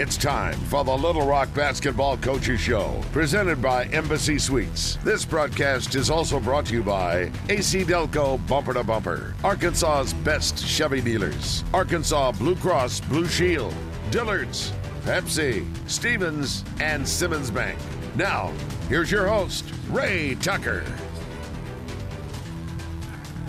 [0.00, 4.96] It's time for the Little Rock Basketball Coaches Show, presented by Embassy Suites.
[5.04, 10.66] This broadcast is also brought to you by AC Delco Bumper to Bumper, Arkansas's best
[10.66, 13.74] Chevy dealers, Arkansas Blue Cross Blue Shield,
[14.10, 17.78] Dillard's, Pepsi, Stephens, and Simmons Bank.
[18.16, 18.54] Now,
[18.88, 20.82] here's your host, Ray Tucker.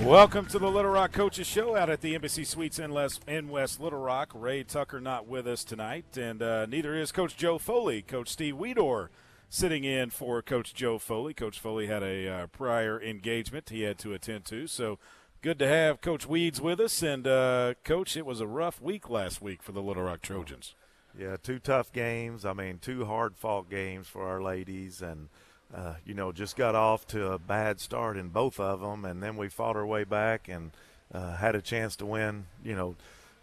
[0.04, 3.50] Welcome to the Little Rock Coaches Show out at the Embassy Suites in, Les- in
[3.50, 4.32] West Little Rock.
[4.34, 8.02] Ray Tucker not with us tonight, and uh, neither is Coach Joe Foley.
[8.02, 9.10] Coach Steve Weedor
[9.48, 11.34] sitting in for Coach Joe Foley.
[11.34, 14.98] Coach Foley had a uh, prior engagement he had to attend to, so
[15.42, 17.02] good to have Coach Weeds with us.
[17.04, 20.74] And uh, Coach, it was a rough week last week for the Little Rock Trojans.
[21.18, 22.44] Yeah, two tough games.
[22.44, 25.30] I mean, two hard fought games for our ladies, and–
[25.76, 29.22] uh, you know, just got off to a bad start in both of them, and
[29.24, 30.72] then we fought our way back and
[31.14, 32.46] uh, had a chance to win.
[32.64, 32.96] You know,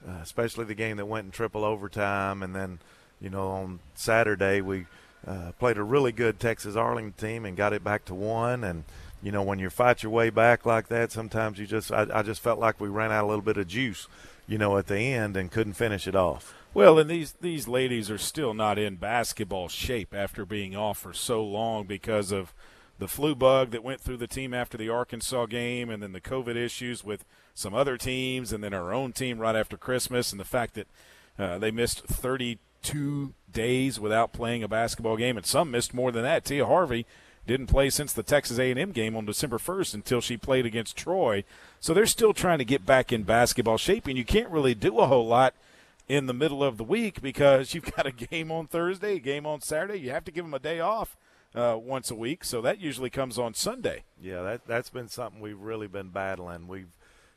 [0.06, 2.80] uh, especially the game that went in triple overtime, and then,
[3.20, 4.86] you know, on Saturday we
[5.26, 8.62] uh, played a really good Texas Arlington team and got it back to one.
[8.62, 8.84] And
[9.22, 12.22] you know, when you fight your way back like that, sometimes you just I, I
[12.22, 14.06] just felt like we ran out a little bit of juice,
[14.46, 16.54] you know, at the end and couldn't finish it off.
[16.74, 21.14] Well, and these these ladies are still not in basketball shape after being off for
[21.14, 22.52] so long because of
[22.98, 26.20] the flu bug that went through the team after the Arkansas game, and then the
[26.20, 27.24] COVID issues with
[27.54, 30.88] some other teams, and then our own team right after Christmas, and the fact that
[31.38, 36.24] uh, they missed 32 days without playing a basketball game, and some missed more than
[36.24, 36.44] that.
[36.44, 37.06] Tia Harvey
[37.46, 41.44] didn't play since the Texas A&M game on December 1st until she played against Troy.
[41.80, 44.98] So they're still trying to get back in basketball shape, and you can't really do
[44.98, 45.54] a whole lot–
[46.08, 49.46] in the middle of the week because you've got a game on Thursday, a game
[49.46, 50.00] on Saturday.
[50.00, 51.16] You have to give them a day off
[51.54, 54.04] uh, once a week, so that usually comes on Sunday.
[54.20, 56.66] Yeah, that that's been something we've really been battling.
[56.66, 56.88] We've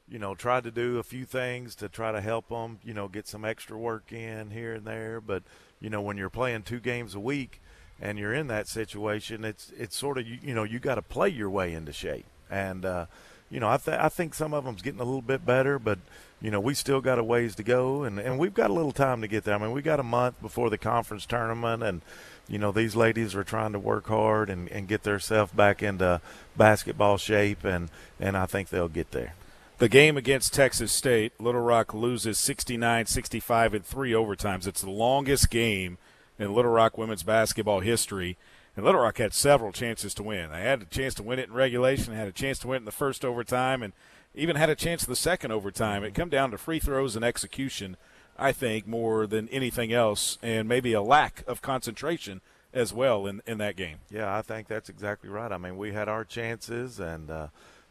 [0.08, 3.08] you know tried to do a few things to try to help them, you know,
[3.08, 5.44] get some extra work in here and there, but
[5.80, 7.62] you know when you're playing two games a week
[8.00, 11.02] and you're in that situation, it's it's sort of you, you know you got to
[11.02, 12.86] play your way into shape and.
[12.86, 13.06] uh
[13.52, 16.00] you know, I, th- I think some of them's getting a little bit better, but
[16.42, 18.94] you know, we still got a ways to go, and, and we've got a little
[18.94, 19.54] time to get there.
[19.54, 22.02] I mean, we got a month before the conference tournament, and
[22.48, 26.22] you know, these ladies are trying to work hard and, and get themselves back into
[26.56, 29.36] basketball shape, and and I think they'll get there.
[29.78, 34.68] The game against Texas State, Little Rock loses 69 65 in three overtimes.
[34.68, 35.98] It's the longest game
[36.40, 38.38] in Little Rock women's basketball history.
[38.76, 40.50] And Little Rock had several chances to win.
[40.50, 42.80] They had a chance to win it in regulation, had a chance to win it
[42.80, 43.94] in the first overtime, and
[44.34, 46.04] even had a chance in the second overtime.
[46.04, 47.98] It come down to free throws and execution,
[48.40, 52.40] I think, more than anything else, and maybe a lack of concentration
[52.74, 53.98] as well in, in that game.
[54.10, 55.52] Yeah, I think that's exactly right.
[55.52, 57.48] I mean, we had our chances, and uh,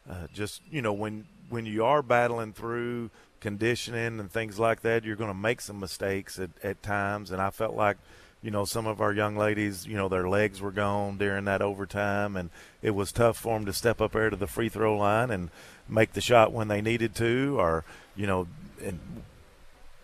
[0.08, 3.10] uh, just you know, when when you are battling through
[3.40, 7.42] conditioning and things like that, you're going to make some mistakes at, at times, and
[7.42, 7.98] I felt like–
[8.42, 11.60] you know, some of our young ladies, you know, their legs were gone during that
[11.60, 14.96] overtime, and it was tough for them to step up there to the free throw
[14.96, 15.50] line and
[15.88, 17.84] make the shot when they needed to, or
[18.16, 18.46] you know,
[18.82, 18.98] and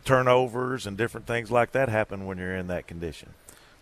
[0.04, 3.30] turnovers and different things like that happen when you're in that condition.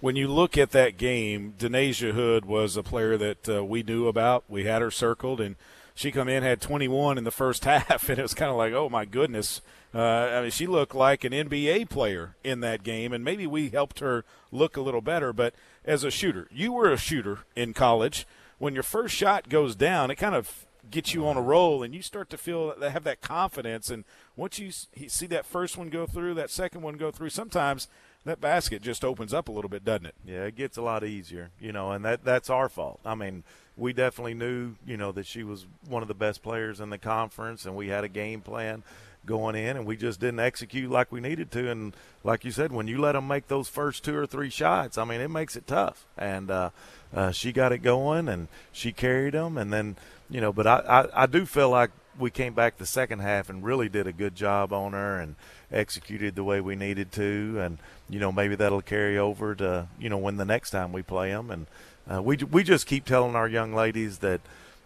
[0.00, 4.06] When you look at that game, Da'Nasia Hood was a player that uh, we knew
[4.06, 4.44] about.
[4.48, 5.56] We had her circled, and
[5.94, 8.72] she come in had 21 in the first half, and it was kind of like,
[8.72, 9.60] oh my goodness.
[9.94, 13.68] Uh, I mean, she looked like an NBA player in that game, and maybe we
[13.68, 15.32] helped her look a little better.
[15.32, 18.26] But as a shooter, you were a shooter in college.
[18.58, 21.94] When your first shot goes down, it kind of gets you on a roll, and
[21.94, 23.90] you start to feel have that confidence.
[23.90, 24.04] And
[24.36, 27.88] once you see that first one go through, that second one go through, sometimes
[28.24, 30.14] that basket just opens up a little bit, doesn't it?
[30.26, 33.00] Yeah, it gets a lot easier, you know, and that that's our fault.
[33.04, 33.44] I mean,
[33.76, 36.98] we definitely knew, you know, that she was one of the best players in the
[36.98, 38.82] conference, and we had a game plan
[39.26, 41.70] going in, and we just didn't execute like we needed to.
[41.70, 44.98] And like you said, when you let them make those first two or three shots,
[44.98, 46.06] I mean, it makes it tough.
[46.16, 46.70] And uh,
[47.14, 49.96] uh, she got it going, and she carried them, and then
[50.30, 53.50] you know, but I, I I do feel like we came back the second half
[53.50, 55.34] and really did a good job on her and
[55.72, 57.78] executed the way we needed to, and
[58.08, 61.30] you know maybe that'll carry over to you know when the next time we play
[61.30, 61.66] them, and
[62.10, 64.40] uh, we we just keep telling our young ladies that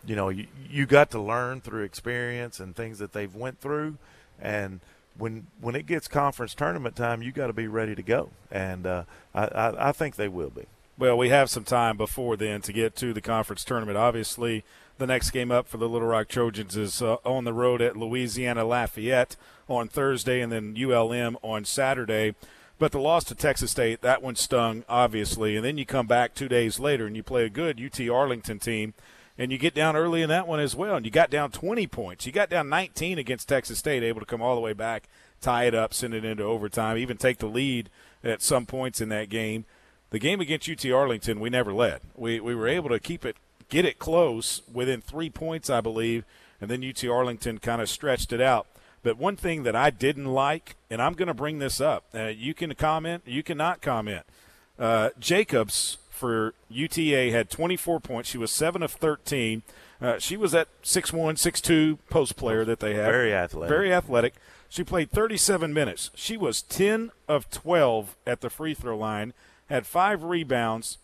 [0.04, 3.96] you know you, you got to learn through experience and things that they've went through,
[4.40, 4.80] and
[5.16, 8.86] when when it gets conference tournament time, you got to be ready to go, and
[8.86, 9.04] uh,
[9.34, 10.66] I, I I think they will be.
[10.96, 13.96] Well, we have some time before then to get to the conference tournament.
[13.96, 14.64] Obviously,
[14.98, 17.96] the next game up for the Little Rock Trojans is uh, on the road at
[17.96, 19.36] Louisiana Lafayette
[19.68, 22.34] on Thursday and then ULM on Saturday.
[22.78, 25.56] But the loss to Texas State, that one stung, obviously.
[25.56, 28.60] And then you come back two days later and you play a good UT Arlington
[28.60, 28.94] team,
[29.36, 30.96] and you get down early in that one as well.
[30.96, 32.26] And you got down 20 points.
[32.26, 35.08] You got down 19 against Texas State, able to come all the way back
[35.40, 37.90] tie it up, send it into overtime, even take the lead
[38.24, 39.64] at some points in that game.
[40.10, 42.00] The game against UT Arlington, we never led.
[42.16, 43.36] We we were able to keep it,
[43.68, 46.24] get it close within three points, I believe,
[46.60, 48.66] and then UT Arlington kind of stretched it out.
[49.02, 52.26] But one thing that I didn't like, and I'm going to bring this up, uh,
[52.26, 54.24] you can comment, you cannot comment.
[54.78, 58.28] Uh, Jacobs for UTA had 24 points.
[58.28, 59.62] She was 7 of 13.
[60.00, 63.06] Uh, she was that 6'1, 6'2 post player that they had.
[63.06, 63.68] Very athletic.
[63.68, 64.34] Very athletic.
[64.68, 66.10] She played 37 minutes.
[66.14, 69.32] She was 10 of 12 at the free throw line,
[69.68, 70.98] had five rebounds.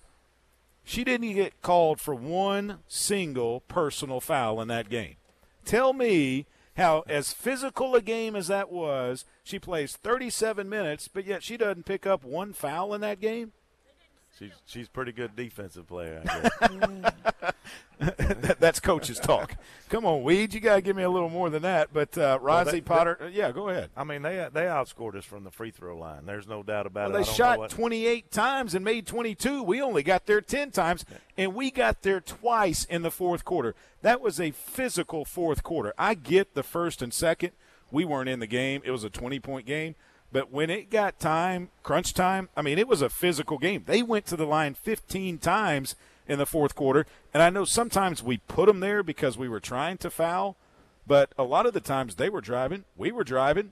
[0.85, 5.17] She didn't get called for one single personal foul in that game.
[5.65, 6.47] Tell me
[6.77, 11.57] how, as physical a game as that was, she plays 37 minutes, but yet she
[11.57, 13.53] doesn't pick up one foul in that game?
[14.39, 16.23] She's she's pretty good defensive player.
[16.27, 17.53] I guess.
[18.59, 19.57] That's coach's talk.
[19.89, 21.91] Come on, Weed, you got to give me a little more than that.
[21.93, 23.91] But uh, Rosie well, Potter, uh, yeah, go ahead.
[23.97, 26.27] I mean, they they outscored us from the free throw line.
[26.27, 27.27] There's no doubt about well, it.
[27.27, 29.63] They shot 28 times and made 22.
[29.63, 31.05] We only got there 10 times,
[31.37, 33.75] and we got there twice in the fourth quarter.
[34.03, 35.95] That was a physical fourth quarter.
[35.97, 37.53] I get the first and second.
[37.91, 38.83] We weren't in the game.
[38.85, 39.95] It was a 20 point game.
[40.35, 43.85] But when it got time, crunch time, I mean, it was a physical game.
[43.87, 45.95] They went to the line 15 times
[46.27, 47.07] in the fourth quarter.
[47.33, 50.57] And I know sometimes we put them there because we were trying to foul,
[51.07, 53.71] but a lot of the times they were driving, we were driving.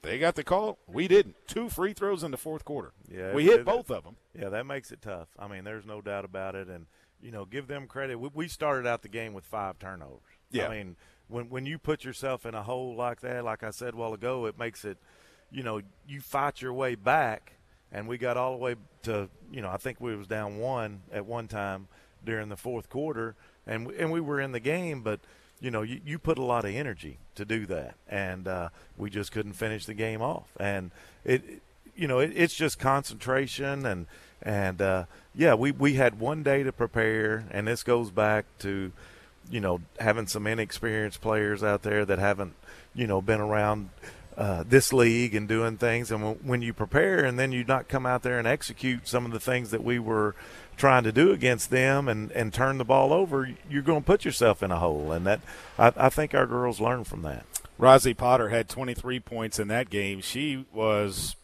[0.00, 0.78] They got the call.
[0.86, 1.36] We didn't.
[1.46, 2.92] Two free throws in the fourth quarter.
[3.06, 4.16] Yeah, we hit it, both of them.
[4.34, 5.28] Yeah, that makes it tough.
[5.38, 6.68] I mean, there's no doubt about it.
[6.68, 6.86] And
[7.20, 8.18] you know, give them credit.
[8.18, 10.22] We, we started out the game with five turnovers.
[10.50, 10.68] Yeah.
[10.68, 10.96] I mean,
[11.28, 14.14] when when you put yourself in a hole like that, like I said a while
[14.14, 14.96] ago, it makes it–
[15.50, 17.52] you know, you fight your way back,
[17.92, 21.00] and we got all the way to, you know, I think we was down one
[21.12, 21.88] at one time
[22.24, 23.34] during the fourth quarter,
[23.66, 25.20] and and we were in the game, but
[25.60, 29.10] you know, you, you put a lot of energy to do that, and uh, we
[29.10, 30.90] just couldn't finish the game off, and
[31.24, 31.62] it,
[31.94, 34.06] you know, it, it's just concentration and
[34.42, 35.04] and uh,
[35.34, 38.90] yeah, we we had one day to prepare, and this goes back to,
[39.50, 42.54] you know, having some inexperienced players out there that haven't,
[42.94, 43.90] you know, been around
[44.40, 46.10] uh, this league and doing things.
[46.10, 49.32] And when you prepare and then you not come out there and execute some of
[49.32, 50.34] the things that we were
[50.78, 54.24] trying to do against them and, and turn the ball over, you're going to put
[54.24, 55.12] yourself in a hole.
[55.12, 55.40] And that
[55.78, 57.44] I, I think our girls learn from that.
[57.76, 60.22] Rosie Potter had 23 points in that game.
[60.22, 61.36] She was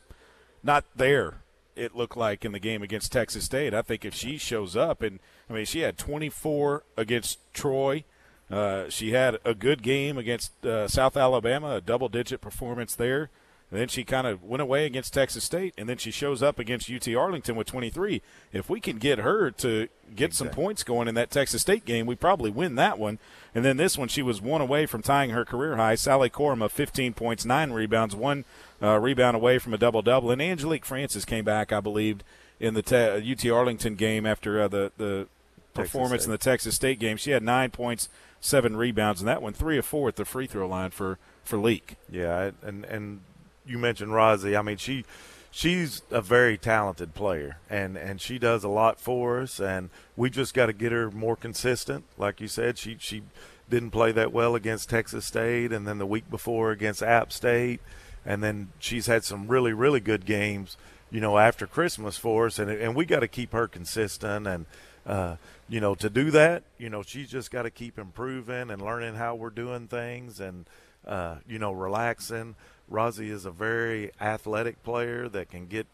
[0.62, 1.34] not there.
[1.76, 3.74] It looked like in the game against Texas State.
[3.74, 5.20] I think if she shows up and
[5.50, 8.04] I mean she had 24 against Troy.
[8.50, 13.30] Uh, she had a good game against uh, South Alabama, a double digit performance there.
[13.70, 16.60] And then she kind of went away against Texas State, and then she shows up
[16.60, 18.22] against UT Arlington with 23.
[18.52, 20.30] If we can get her to get exactly.
[20.30, 23.18] some points going in that Texas State game, we probably win that one.
[23.56, 25.96] And then this one, she was one away from tying her career high.
[25.96, 28.44] Sali Kourouma, 15 points, nine rebounds, one
[28.80, 30.30] uh, rebound away from a double double.
[30.30, 32.20] And Angelique Francis came back, I believe,
[32.60, 35.26] in the te- UT Arlington game after uh, the the
[35.74, 37.16] performance in the Texas State game.
[37.16, 38.08] She had nine points,
[38.40, 41.56] seven rebounds, and that one three of four at the free throw line for for
[41.56, 41.96] Leak.
[42.10, 43.20] Yeah, and and
[43.66, 44.56] you mentioned Rosie.
[44.56, 45.04] I mean, she
[45.50, 50.30] she's a very talented player, and and she does a lot for us, and we
[50.30, 52.04] just got to get her more consistent.
[52.18, 53.22] Like you said, she she
[53.68, 57.80] didn't play that well against Texas State, and then the week before against App State,
[58.24, 60.76] and then she's had some really really good games,
[61.10, 64.66] you know, after Christmas for us, and and we got to keep her consistent and.
[65.06, 65.36] Uh,
[65.68, 69.14] you know, to do that, you know, she's just got to keep improving and learning
[69.14, 70.66] how we're doing things and,
[71.06, 72.56] uh, you know, relaxing.
[72.88, 75.86] Rosie is a very athletic player that can get,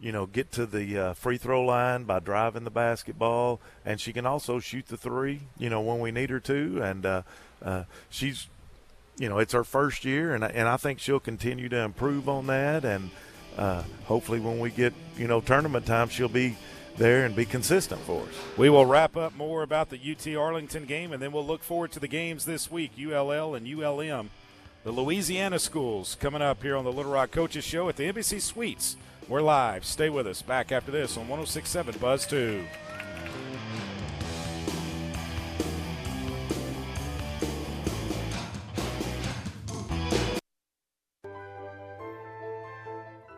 [0.00, 4.12] you know, get to the uh, free throw line by driving the basketball, and she
[4.12, 6.80] can also shoot the three, you know, when we need her to.
[6.82, 7.22] And uh,
[7.64, 8.46] uh, she's,
[9.18, 12.46] you know, it's her first year, and and I think she'll continue to improve on
[12.48, 12.84] that.
[12.84, 13.10] And
[13.56, 16.56] uh, hopefully, when we get, you know, tournament time, she'll be
[16.96, 18.34] there and be consistent for us.
[18.56, 21.92] We will wrap up more about the UT Arlington game, and then we'll look forward
[21.92, 24.30] to the games this week ULL and ULM.
[24.84, 28.38] The Louisiana schools coming up here on the Little Rock Coaches Show at the Embassy
[28.38, 28.96] Suites.
[29.28, 29.84] We're live.
[29.84, 30.42] Stay with us.
[30.42, 32.64] Back after this on 1067 Buzz 2.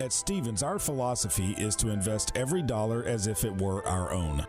[0.09, 4.43] At Stephens, our philosophy is to invest every dollar as if it were our own,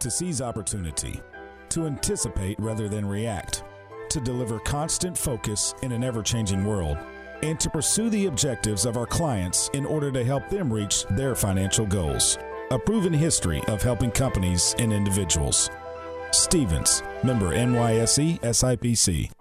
[0.00, 1.20] to seize opportunity,
[1.68, 3.62] to anticipate rather than react,
[4.10, 6.98] to deliver constant focus in an ever changing world,
[7.44, 11.36] and to pursue the objectives of our clients in order to help them reach their
[11.36, 12.36] financial goals.
[12.72, 15.70] A proven history of helping companies and individuals.
[16.32, 19.35] Stephens, member NYSE SIPC.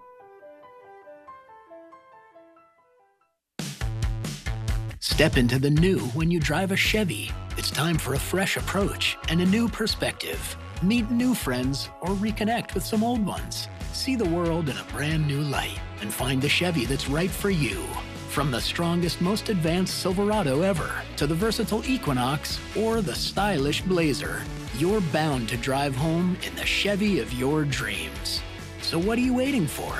[5.15, 7.31] Step into the new when you drive a Chevy.
[7.55, 10.57] It's time for a fresh approach and a new perspective.
[10.83, 13.69] Meet new friends or reconnect with some old ones.
[13.93, 17.49] See the world in a brand new light and find the Chevy that's right for
[17.49, 17.81] you.
[18.27, 24.43] From the strongest, most advanced Silverado ever to the versatile Equinox or the stylish Blazer,
[24.77, 28.41] you're bound to drive home in the Chevy of your dreams.
[28.81, 29.95] So what are you waiting for?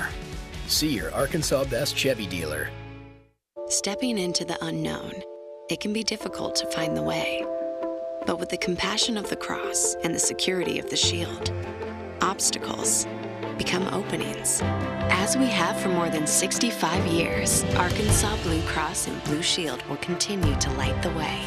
[0.67, 2.67] See your Arkansas Best Chevy dealer.
[3.69, 5.12] Stepping into the unknown,
[5.72, 7.43] it can be difficult to find the way.
[8.27, 11.51] But with the compassion of the cross and the security of the shield,
[12.22, 13.07] obstacles
[13.57, 14.62] become openings.
[15.10, 19.98] As we have for more than 65 years, Arkansas Blue Cross and Blue Shield will
[19.98, 21.41] continue to light the way,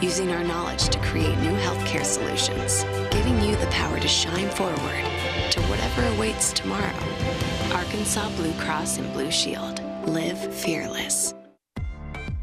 [0.00, 5.04] using our knowledge to create new healthcare solutions, giving you the power to shine forward
[5.50, 6.98] to whatever awaits tomorrow.
[7.74, 9.82] Arkansas Blue Cross and Blue Shield.
[10.06, 11.34] Live fearless.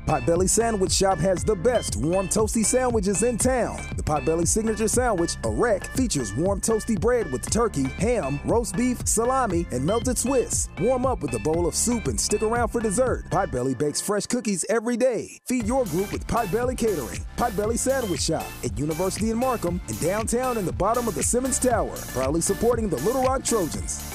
[0.06, 3.80] Potbelly Sandwich Shop has the best warm toasty sandwiches in town.
[3.98, 9.08] The Potbelly Signature Sandwich, a wreck, features warm toasty bread with turkey, ham, roast beef,
[9.08, 10.70] salami, and melted Swiss.
[10.80, 13.26] Warm up with a bowl of soup and stick around for dessert.
[13.32, 15.40] Potbelly bakes fresh cookies every day.
[15.48, 17.26] Feed your group with Potbelly Catering.
[17.36, 21.58] Potbelly Sandwich Shop at University in Markham and downtown in the bottom of the Simmons
[21.58, 21.96] Tower.
[22.14, 24.15] Proudly supporting the Little Rock Trojans.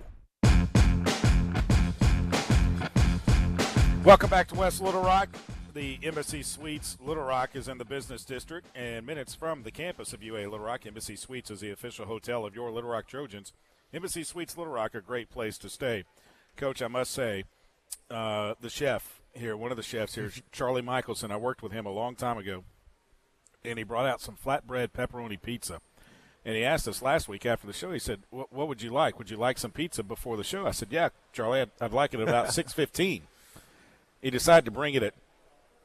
[4.03, 5.29] Welcome back to West Little Rock.
[5.75, 10.11] The Embassy Suites Little Rock is in the business district, and minutes from the campus
[10.11, 13.53] of UA Little Rock, Embassy Suites is the official hotel of your Little Rock Trojans.
[13.93, 16.03] Embassy Suites Little Rock, a great place to stay.
[16.57, 17.43] Coach, I must say,
[18.09, 21.85] uh, the chef here, one of the chefs here, Charlie Michelson, I worked with him
[21.85, 22.63] a long time ago,
[23.63, 25.79] and he brought out some flatbread pepperoni pizza.
[26.43, 27.91] And he asked us last week after the show.
[27.91, 29.19] He said, "What would you like?
[29.19, 32.15] Would you like some pizza before the show?" I said, "Yeah, Charlie, I'd, I'd like
[32.15, 33.27] it at about six fifteen
[34.21, 35.13] he decided to bring it at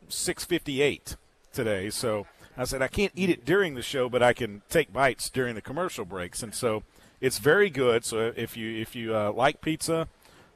[0.09, 1.17] 6:58
[1.53, 1.91] today.
[1.91, 2.27] So
[2.57, 5.55] I said I can't eat it during the show, but I can take bites during
[5.55, 6.83] the commercial breaks, and so
[7.21, 8.05] it's very good.
[8.05, 10.09] So if you if you uh, like pizza,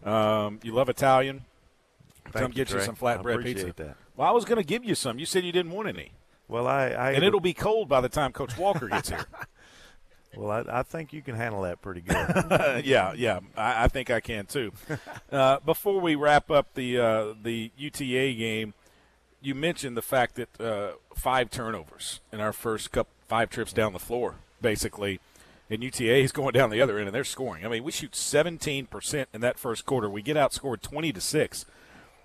[0.05, 1.45] um, you love Italian,
[2.25, 2.81] Thank come you, get Trey.
[2.81, 3.73] you some flatbread pizza.
[3.77, 3.97] that.
[4.17, 5.19] Well, I was going to give you some.
[5.19, 6.13] You said you didn't want any,
[6.49, 9.25] Well, I, I and it'll be cold by the time Coach Walker gets here.
[10.37, 12.17] well, I, I think you can handle that pretty good.
[12.85, 14.73] yeah, yeah, I, I think I can too.
[15.31, 18.75] Uh, before we wrap up the uh, the UTA game,
[19.41, 23.93] you mentioned the fact that uh, five turnovers in our first cup five trips down
[23.93, 25.21] the floor, basically,
[25.71, 27.65] and UTA is going down the other end and they're scoring.
[27.65, 30.11] I mean, we shoot 17 percent in that first quarter.
[30.11, 31.65] We get outscored 20 to six.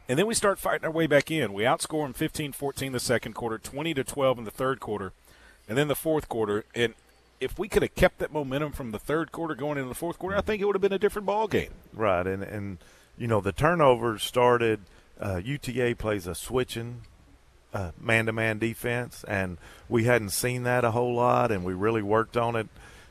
[0.07, 1.53] And then we start fighting our way back in.
[1.53, 5.13] We outscore them 15-14 the second quarter, 20 to 12 in the third quarter,
[5.67, 6.65] and then the fourth quarter.
[6.75, 6.93] And
[7.39, 10.17] if we could have kept that momentum from the third quarter going into the fourth
[10.17, 11.71] quarter, I think it would have been a different ball game.
[11.93, 12.77] Right, and and
[13.17, 14.81] you know the turnovers started.
[15.19, 17.03] Uh, UTA plays a switching
[17.73, 22.37] uh, man-to-man defense, and we hadn't seen that a whole lot, and we really worked
[22.37, 22.67] on it,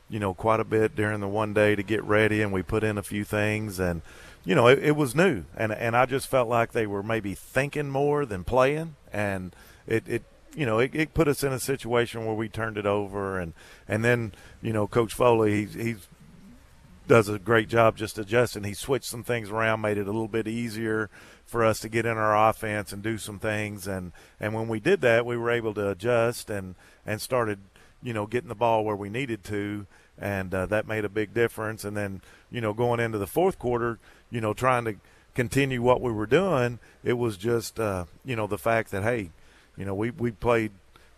[0.09, 2.85] you know, quite a bit during the one day to get ready, and we put
[2.85, 4.03] in a few things, and
[4.45, 7.35] you know, it, it was new, and and I just felt like they were maybe
[7.35, 9.55] thinking more than playing, and
[9.87, 10.23] it, it
[10.55, 13.53] you know, it, it put us in a situation where we turned it over, and
[13.89, 14.33] and then
[14.63, 16.09] you know, Coach Foley, he's, he's
[17.07, 18.65] does a great job just adjusting.
[18.65, 21.11] He switched some things around, made it a little bit easier
[21.45, 23.87] for us to get in our offense and do some things.
[23.87, 27.59] And and when we did that, we were able to adjust and and started,
[28.03, 29.87] you know, getting the ball where we needed to,
[30.19, 31.85] and uh, that made a big difference.
[31.85, 33.99] And then you know, going into the fourth quarter,
[34.31, 34.97] you know, trying to
[35.35, 39.31] continue what we were doing, it was just uh, you know the fact that hey,
[39.77, 40.73] you know, we we played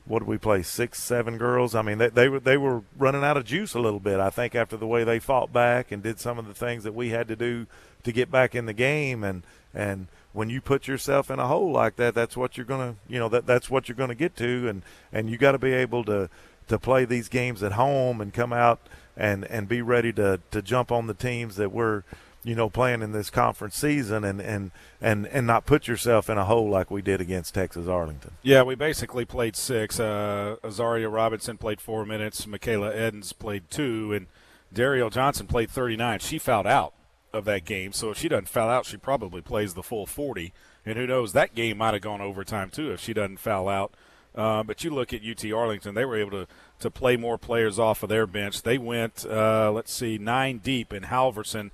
[0.05, 1.75] what did we play six seven girls?
[1.75, 4.31] I mean they, they were they were running out of juice a little bit i
[4.31, 7.11] think after the way they fought back and did some of the things that we
[7.11, 7.67] had to do
[8.07, 9.23] to get back in the game.
[9.23, 9.43] And
[9.75, 12.99] and when you put yourself in a hole like that that's what you're going to
[13.13, 14.69] you know that that's what you're going to get to.
[14.69, 14.83] And
[15.13, 16.31] and you got to be able to
[16.69, 18.81] to play these games at home and come out
[19.17, 22.05] and and be ready to to jump on the teams that we're
[22.47, 26.39] you know, playing in this conference season and, and, and, and not put yourself in
[26.39, 28.31] a hole like we did against Texas Arlington.
[28.41, 29.99] Yeah, we basically played six.
[29.99, 32.47] Uh, Azaria Robinson played four minutes.
[32.47, 34.29] Michaela Edens played two, and
[34.73, 36.21] Daryl Johnson played 39.
[36.21, 36.93] She fouled out
[37.33, 37.93] of that game.
[37.93, 40.53] So if she doesn't foul out, she probably plays the full 40.
[40.85, 43.93] And who knows, that game might have gone overtime too if she doesn't foul out.
[44.37, 46.47] Uh, but you look at UT Arlington; they were able to
[46.81, 48.63] to play more players off of their bench.
[48.63, 51.71] They went, uh, let's see, nine deep, in Halverson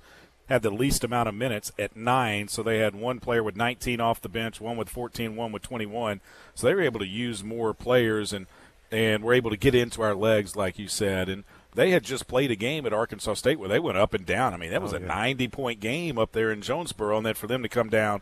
[0.49, 2.47] had the least amount of minutes at nine.
[2.47, 5.61] So they had one player with 19 off the bench, one with 14, one with
[5.61, 6.21] 21.
[6.55, 8.47] So they were able to use more players and
[8.91, 11.27] and were able to get into our legs, like you said.
[11.27, 14.23] And they had just played a game at Arkansas State where they went up and
[14.23, 14.53] down.
[14.53, 17.33] I mean, that was oh, a 90 point game up there in Jonesboro, and then
[17.33, 18.21] for them to come down.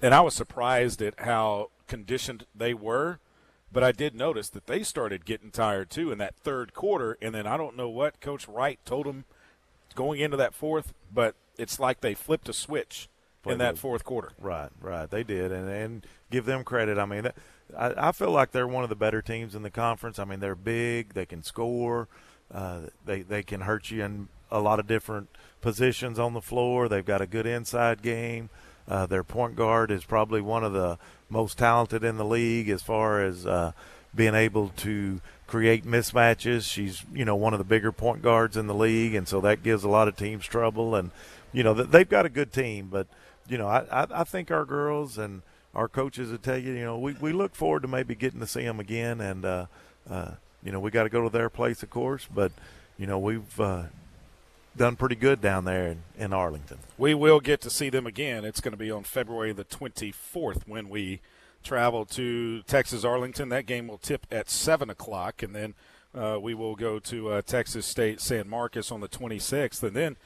[0.00, 3.18] And I was surprised at how conditioned they were.
[3.72, 7.18] But I did notice that they started getting tired too in that third quarter.
[7.20, 9.24] And then I don't know what Coach Wright told them
[9.94, 13.08] going into that fourth, but it's like they flipped a switch
[13.44, 14.32] in that fourth quarter.
[14.40, 15.08] Right, right.
[15.08, 16.98] They did, and and give them credit.
[16.98, 17.36] I mean, that,
[17.76, 20.18] I, I feel like they're one of the better teams in the conference.
[20.18, 21.14] I mean, they're big.
[21.14, 22.08] They can score.
[22.52, 25.28] Uh, they they can hurt you in a lot of different
[25.60, 26.88] positions on the floor.
[26.88, 28.50] They've got a good inside game.
[28.88, 30.98] Uh, their point guard is probably one of the
[31.28, 33.72] most talented in the league as far as uh,
[34.14, 36.70] being able to create mismatches.
[36.70, 39.62] She's you know one of the bigger point guards in the league, and so that
[39.62, 40.94] gives a lot of teams trouble.
[40.94, 41.10] And
[41.56, 43.06] you know they've got a good team, but
[43.48, 45.40] you know I, I, think our girls and
[45.74, 48.46] our coaches would tell you, you know, we, we look forward to maybe getting to
[48.46, 49.66] see them again, and uh,
[50.08, 50.32] uh,
[50.62, 52.52] you know we got to go to their place, of course, but
[52.98, 53.84] you know we've uh,
[54.76, 56.76] done pretty good down there in, in Arlington.
[56.98, 58.44] We will get to see them again.
[58.44, 61.20] It's going to be on February the 24th when we
[61.64, 63.48] travel to Texas Arlington.
[63.48, 65.74] That game will tip at 7 o'clock, and then
[66.14, 69.82] uh, we will go to uh, Texas State San Marcos on the 26th.
[69.82, 70.16] And then,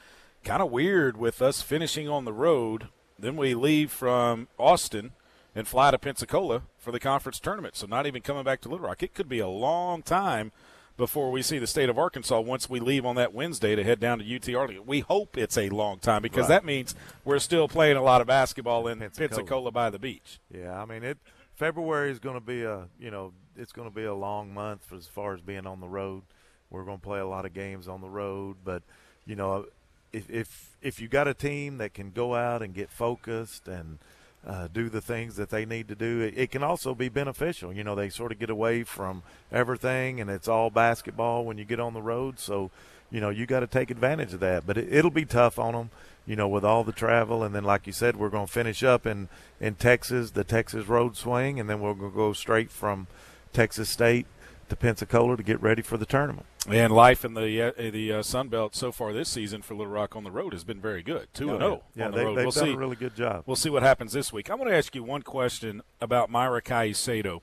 [0.44, 5.12] kind of weird with us finishing on the road, then we leave from Austin
[5.54, 7.76] and fly to Pensacola for the conference tournament.
[7.76, 9.02] So, not even coming back to Little Rock.
[9.02, 10.52] It could be a long time
[10.97, 14.00] before we see the state of Arkansas once we leave on that Wednesday to head
[14.00, 14.87] down to UT Arlington.
[14.87, 16.49] We hope it's a long time because Right.
[16.61, 16.94] that means
[17.25, 19.28] we're still playing a lot of basketball in Pensacola.
[19.28, 20.38] Pensacola, by the beach.
[20.54, 21.18] Yeah, I mean it.
[21.55, 24.85] February is going to be a you know it's going to be a long month
[24.85, 26.22] for, as far as being on the road.
[26.70, 28.83] We're going to play a lot of games on the road, but
[29.26, 29.66] you know
[30.12, 33.99] if if if you got a team that can go out and get focused and
[34.46, 37.73] uh, do the things that they need to do, it, it can also be beneficial.
[37.73, 41.64] You know they sort of get away from everything and it's all basketball when you
[41.64, 42.38] get on the road.
[42.38, 42.70] So
[43.11, 45.75] you know you got to take advantage of that, but it, it'll be tough on
[45.75, 45.90] them
[46.27, 47.42] you know, with all the travel.
[47.42, 50.87] And then, like you said, we're going to finish up in, in Texas, the Texas
[50.87, 53.09] road swing, and then we're going to go straight from
[53.53, 54.27] Texas State
[54.70, 56.46] to Pensacola to get ready for the tournament.
[56.68, 59.92] And life in the uh, the uh, Sun Belt so far this season for Little
[59.92, 61.28] Rock on the road has been very good.
[61.35, 62.35] Two and zero Yeah, on the they, road.
[62.37, 62.72] they've we'll done see.
[62.72, 63.44] a really good job.
[63.46, 64.50] We'll see what happens this week.
[64.50, 67.40] I want to ask you one question about Myra Caicedo.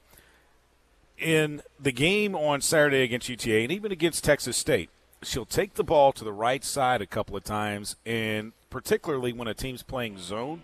[1.17, 4.89] In the game on Saturday against UTA and even against Texas State,
[5.23, 9.47] she'll take the ball to the right side a couple of times, and particularly when
[9.47, 10.61] a team's playing zone,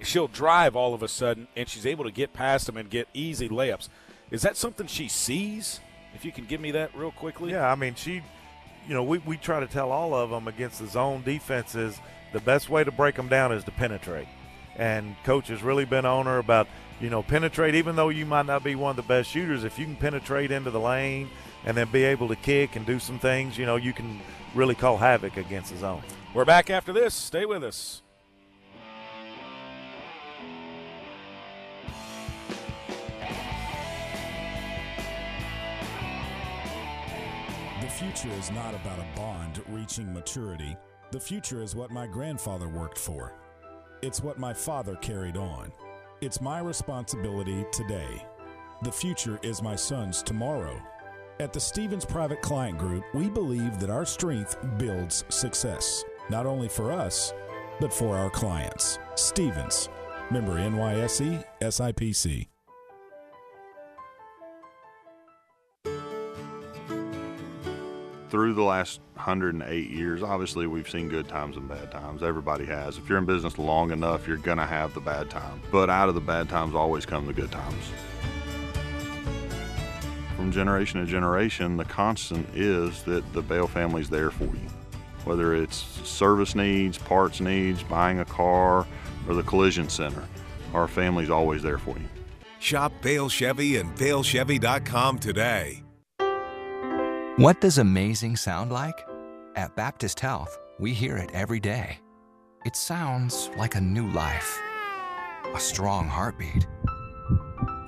[0.00, 3.06] she'll drive all of a sudden, and she's able to get past them and get
[3.12, 3.90] easy layups.
[4.30, 5.80] Is that something she sees?
[6.14, 7.52] If you can give me that real quickly.
[7.52, 8.22] Yeah, I mean, she,
[8.88, 11.98] you know, we, we try to tell all of them against the zone defenses
[12.32, 14.28] the best way to break them down is to penetrate.
[14.76, 16.68] And coach has really been on her about,
[17.00, 19.78] you know, penetrate, even though you might not be one of the best shooters, if
[19.78, 21.30] you can penetrate into the lane
[21.64, 24.20] and then be able to kick and do some things, you know, you can
[24.54, 26.02] really call havoc against the zone.
[26.34, 27.14] We're back after this.
[27.14, 28.02] Stay with us.
[37.96, 40.76] Future is not about a bond reaching maturity.
[41.12, 43.32] The future is what my grandfather worked for.
[44.02, 45.72] It's what my father carried on.
[46.20, 48.22] It's my responsibility today.
[48.82, 50.78] The future is my son's tomorrow.
[51.40, 56.68] At the Stephens Private Client Group, we believe that our strength builds success, not only
[56.68, 57.32] for us,
[57.80, 58.98] but for our clients.
[59.14, 59.88] Stephens,
[60.30, 62.46] member NYSE, SIPC.
[68.30, 72.22] Through the last 108 years, obviously we've seen good times and bad times.
[72.22, 72.98] Everybody has.
[72.98, 75.64] If you're in business long enough, you're going to have the bad times.
[75.70, 77.84] But out of the bad times always come the good times.
[80.36, 84.68] From generation to generation, the constant is that the Bale family's there for you.
[85.24, 88.86] Whether it's service needs, parts needs, buying a car,
[89.26, 90.22] or the collision center,
[90.74, 92.04] our family's always there for you.
[92.58, 95.85] Shop Bale Chevy and BaleChevy.com today.
[97.36, 99.06] What does amazing sound like?
[99.56, 101.98] At Baptist Health, we hear it every day.
[102.64, 104.58] It sounds like a new life,
[105.54, 106.66] a strong heartbeat,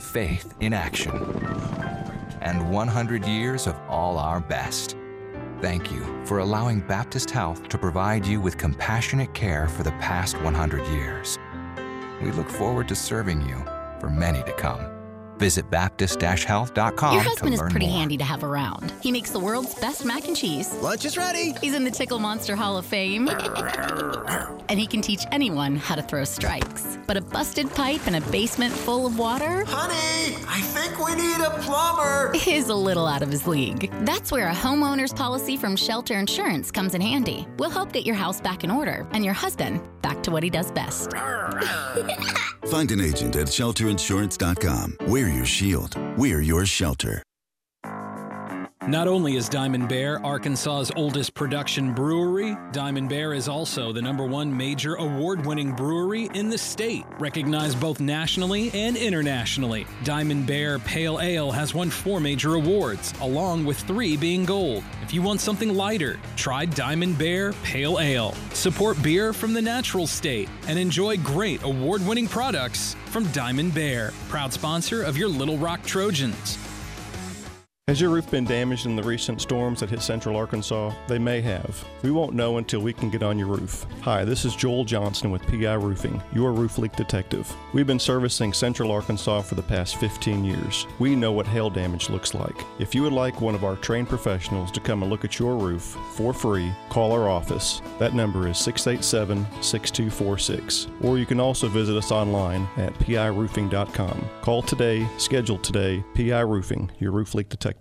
[0.00, 1.16] faith in action,
[2.42, 4.98] and 100 years of all our best.
[5.62, 10.38] Thank you for allowing Baptist Health to provide you with compassionate care for the past
[10.42, 11.38] 100 years.
[12.20, 13.64] We look forward to serving you
[13.98, 14.97] for many to come.
[15.38, 17.98] Visit Baptist-Health.com Your to husband is pretty more.
[17.98, 18.92] handy to have around.
[19.00, 20.72] He makes the world's best mac and cheese.
[20.82, 21.54] Lunch is ready.
[21.60, 23.28] He's in the Tickle Monster Hall of Fame.
[24.68, 26.98] and he can teach anyone how to throw strikes.
[27.06, 31.40] But a busted pipe and a basement full of water Honey, I think we need
[31.40, 32.32] a plumber.
[32.46, 33.90] is a little out of his league.
[34.04, 37.46] That's where a homeowner's policy from Shelter Insurance comes in handy.
[37.58, 40.50] We'll help get your house back in order and your husband back to what he
[40.50, 41.12] does best.
[42.66, 44.96] Find an agent at shelterinsurance.com.
[45.06, 45.96] We're your shield.
[46.16, 47.22] We're your shelter.
[48.88, 54.24] Not only is Diamond Bear Arkansas's oldest production brewery, Diamond Bear is also the number
[54.24, 59.86] one major award winning brewery in the state, recognized both nationally and internationally.
[60.04, 64.82] Diamond Bear Pale Ale has won four major awards, along with three being gold.
[65.02, 68.32] If you want something lighter, try Diamond Bear Pale Ale.
[68.54, 74.14] Support beer from the natural state and enjoy great award winning products from Diamond Bear,
[74.30, 76.56] proud sponsor of your Little Rock Trojans.
[77.88, 80.92] Has your roof been damaged in the recent storms that hit central Arkansas?
[81.06, 81.82] They may have.
[82.02, 83.86] We won't know until we can get on your roof.
[84.02, 87.50] Hi, this is Joel Johnston with PI Roofing, your roof leak detective.
[87.72, 90.86] We've been servicing central Arkansas for the past 15 years.
[90.98, 92.62] We know what hail damage looks like.
[92.78, 95.56] If you would like one of our trained professionals to come and look at your
[95.56, 97.80] roof for free, call our office.
[97.98, 100.88] That number is 687 6246.
[101.00, 104.28] Or you can also visit us online at piroofing.com.
[104.42, 107.77] Call today, schedule today, PI Roofing, your roof leak detective.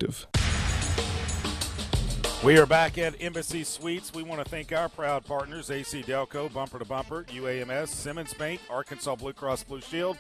[2.43, 4.13] We are back at Embassy Suites.
[4.13, 8.61] We want to thank our proud partners AC Delco, Bumper to Bumper, UAMS, Simmons Bank,
[8.69, 10.17] Arkansas Blue Cross Blue Shield,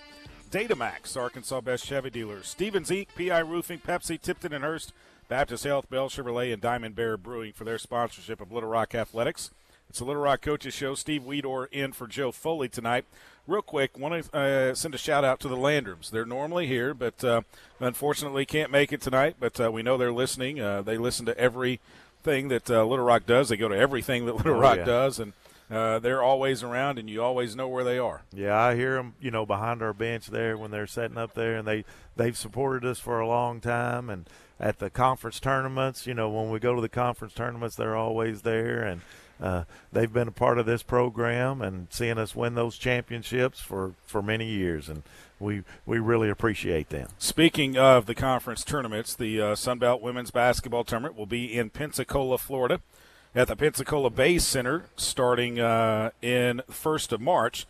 [0.49, 4.93] Datamax, Arkansas Best Chevy Dealers, Stephens Inc., PI Roofing, Pepsi, Tipton and Hurst,
[5.27, 9.51] Baptist Health, Bale Chevrolet, and Diamond Bear Brewing for their sponsorship of Little Rock Athletics.
[9.89, 10.95] It's a Little Rock Coaches Show.
[10.95, 13.05] Steve Weedor in for Joe Foley tonight.
[13.47, 16.09] Real quick, want to uh, send a shout out to the Landrums.
[16.11, 17.41] They're normally here, but uh,
[17.79, 19.37] unfortunately can't make it tonight.
[19.39, 20.59] But uh, we know they're listening.
[20.59, 23.47] Uh, they listen to everything that uh, Little Rock does.
[23.47, 24.83] They go to everything that Little Oh, Rock yeah.
[24.83, 25.31] does, and
[25.71, 28.23] uh, they're always around, and you always know where they are.
[28.33, 31.55] Yeah, I hear them, you know, behind our bench there when they're setting up there,
[31.55, 31.85] and they
[32.17, 34.09] they've supported us for a long time.
[34.09, 34.29] And
[34.59, 38.41] at the conference tournaments, you know, when we go to the conference tournaments, they're always
[38.41, 38.99] there, and
[39.41, 43.93] uh, they've been a part of this program and seeing us win those championships for
[44.05, 45.03] for many years, and
[45.39, 47.09] we we really appreciate them.
[47.17, 52.37] Speaking of the conference tournaments, the uh, Sunbelt Women's Basketball Tournament will be in Pensacola,
[52.37, 52.81] Florida,
[53.35, 57.67] at the Pensacola Bay Center starting uh, in 1st of March.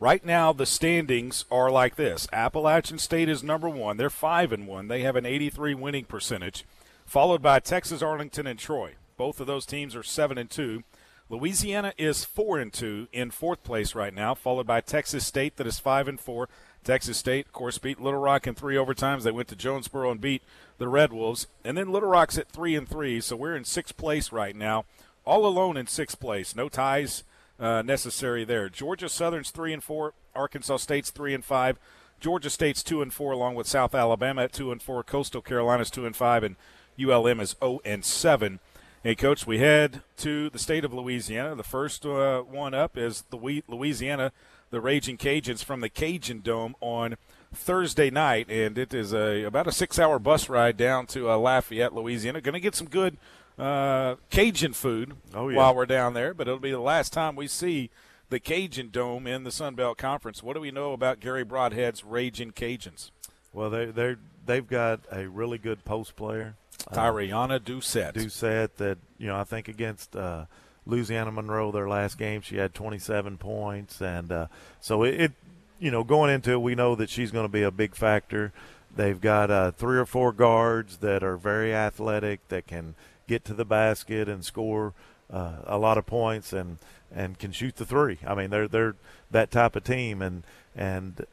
[0.00, 4.68] Right now, the standings are like this: Appalachian State is number one; they're five and
[4.68, 4.86] one.
[4.86, 6.64] They have an 83 winning percentage,
[7.04, 8.94] followed by Texas, Arlington, and Troy.
[9.16, 10.84] Both of those teams are seven and two.
[11.30, 15.66] Louisiana is four and two in fourth place right now, followed by Texas State that
[15.66, 16.48] is five and four.
[16.84, 19.24] Texas State, of course, beat Little Rock in three overtimes.
[19.24, 20.42] They went to Jonesboro and beat
[20.78, 23.20] the Red Wolves, and then Little Rock's at three and three.
[23.20, 24.86] So we're in sixth place right now,
[25.26, 26.56] all alone in sixth place.
[26.56, 27.24] No ties
[27.60, 28.70] uh, necessary there.
[28.70, 30.14] Georgia Southern's three and four.
[30.34, 31.78] Arkansas State's three and five.
[32.20, 35.02] Georgia State's two and four, along with South Alabama at two and four.
[35.02, 36.56] Coastal Carolina's two and five, and
[36.98, 38.60] ULM is zero and seven.
[39.02, 41.54] Hey, Coach, we head to the state of Louisiana.
[41.54, 44.32] The first uh, one up is the Louisiana,
[44.70, 47.16] the Raging Cajuns from the Cajun Dome on
[47.54, 51.94] Thursday night, and it is a about a six-hour bus ride down to uh, Lafayette,
[51.94, 52.40] Louisiana.
[52.40, 53.16] Going to get some good
[53.58, 55.56] uh, Cajun food Oh, yeah.
[55.56, 57.90] while we're down there, but it'll be the last time we see
[58.30, 60.42] the Cajun Dome in the Sun Belt Conference.
[60.42, 63.10] What do we know about Garry Brodhead's Raging Cajuns?
[63.52, 66.56] Well, they they they've got a really good post player,
[66.92, 68.14] Ty'Reona Doucet.
[68.14, 70.44] Doucet that you know I think against uh,
[70.86, 74.46] Louisiana Monroe their last game she had 27 points and uh,
[74.80, 75.32] so it, it
[75.78, 78.52] you know going into it we know that she's going to be a big factor.
[78.94, 82.94] They've got uh, three or four guards that are very athletic that can
[83.26, 84.94] get to the basket and score
[85.30, 86.78] uh, a lot of points and
[87.14, 88.18] and can shoot the three.
[88.26, 88.94] I mean they're they're
[89.30, 90.42] that type of team and
[90.74, 91.26] and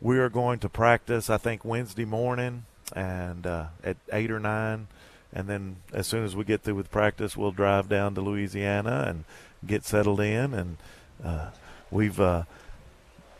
[0.00, 4.88] we are going to practice I think Wednesday morning and uh, at eight or nine
[5.36, 9.04] and then as soon as we get through with practice, we'll drive down to Louisiana
[9.06, 9.24] and
[9.66, 10.54] get settled in.
[10.54, 10.76] And
[11.22, 11.50] uh,
[11.90, 12.44] we've, uh,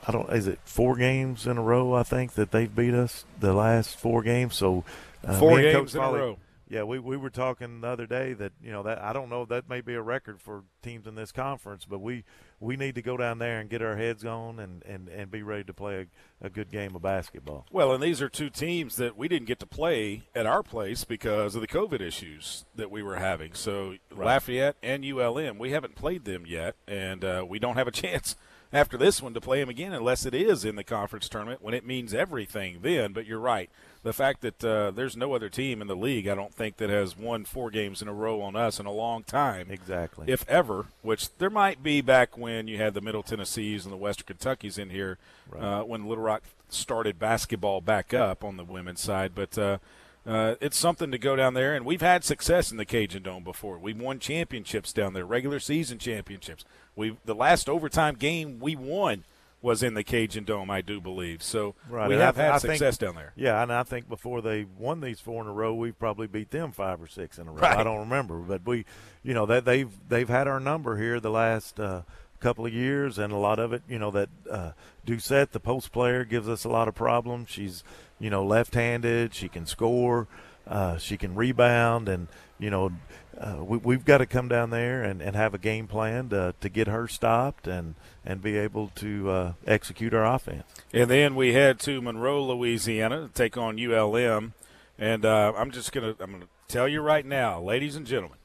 [0.07, 1.95] I don't, is it four games in a row?
[1.95, 4.57] I think that they've beat us the last four games.
[4.57, 4.85] So
[5.25, 6.39] uh, Four games Coach in a row.
[6.69, 9.45] Yeah, we, we were talking the other day that you know that I don't know
[9.47, 12.25] that may be a record for teams in this conference, but we
[12.61, 15.42] we need to go down there and get our heads on and, and, and be
[15.42, 16.07] ready to play
[16.40, 17.66] a, a good game of basketball.
[17.71, 21.05] Well, and these are two teams that we didn't get to play at our place
[21.05, 23.53] because of the COVID issues that we were having.
[23.53, 24.27] So right.
[24.27, 28.37] Lafayette and ULM, we haven't played them yet, and uh, we don't have a chance
[28.73, 31.75] after this one to play them again unless it is in the conference tournament when
[31.75, 33.12] it means everything then.
[33.12, 33.71] But you're right
[34.07, 36.90] the fact that uh, there's no other team in the league, I don't think, that
[36.90, 39.69] has won four games in a row on us in a long time.
[39.69, 40.27] Exactly.
[40.29, 43.97] If ever, which there might be back when you had the Middle Tennessees and the
[43.97, 45.19] Western Kentuckies in here
[45.51, 45.61] right.
[45.61, 49.33] uh, when Little Rock started basketball back up on the women's side.
[49.35, 49.79] But uh,
[50.25, 53.42] uh, it's something to go down there, and we've had success in the Cajun Dome
[53.42, 53.77] before.
[53.77, 56.64] We've won championships down there, regular season championships.
[56.95, 59.25] We the last overtime game we won–
[59.62, 61.42] was in the Cajun Dome, I do believe.
[61.42, 62.09] So right.
[62.09, 63.33] we and have I, had I success think, down there.
[63.37, 66.51] Yeah, and I think before they won these four in a row, we've probably beat
[66.51, 67.59] them five or six in a row.
[67.59, 67.77] Right.
[67.77, 68.85] I don't remember, but we,
[69.23, 72.03] you know, that they've they've had our number here the last uh,
[72.38, 74.73] couple of years, and a lot of it, you know, that uh,
[75.05, 77.49] Doucet, the post player, gives us a lot of problems.
[77.51, 77.83] She's,
[78.21, 79.35] you know, left-handed.
[79.35, 80.29] She can score.
[80.66, 82.90] Uh, she can rebound, and you know,
[83.38, 86.55] uh, we, have got to come down there and, and have a game plan to,
[86.61, 87.94] to get her stopped and,
[88.25, 90.64] and be able to uh, execute our offense.
[90.92, 94.55] And then we head to Monroe, Louisiana to take on ULM.
[94.99, 98.07] And uh, I'm just going to I'm going to tell you right now, ladies and
[98.07, 98.38] gentlemen,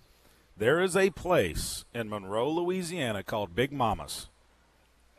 [0.58, 4.28] there is a place in Monroe, Louisiana called Big Mama's.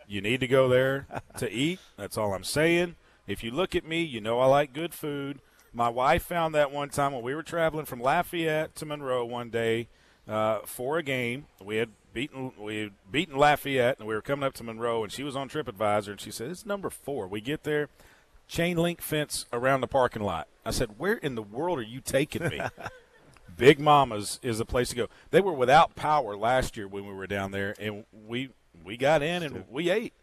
[0.06, 1.06] You need to go there
[1.38, 1.80] to eat.
[1.96, 2.96] That's all I'm saying.
[3.26, 5.40] If you look at me, you know I like good food.
[5.72, 9.48] My wife found that one time when we were traveling from Lafayette to Monroe one
[9.50, 9.88] day
[10.28, 11.46] uh, for a game.
[11.62, 15.10] We had beaten we had beaten Lafayette and we were coming up to Monroe and
[15.10, 17.26] she was on TripAdvisor and she said it's number four.
[17.26, 17.88] We get there,
[18.48, 20.48] chain link fence around the parking lot.
[20.64, 22.60] I said, where in the world are you taking me?
[23.56, 25.06] Big Mama's is the place to go.
[25.30, 28.50] They were without power last year when we were down there, and we
[28.82, 30.14] we got in and we ate.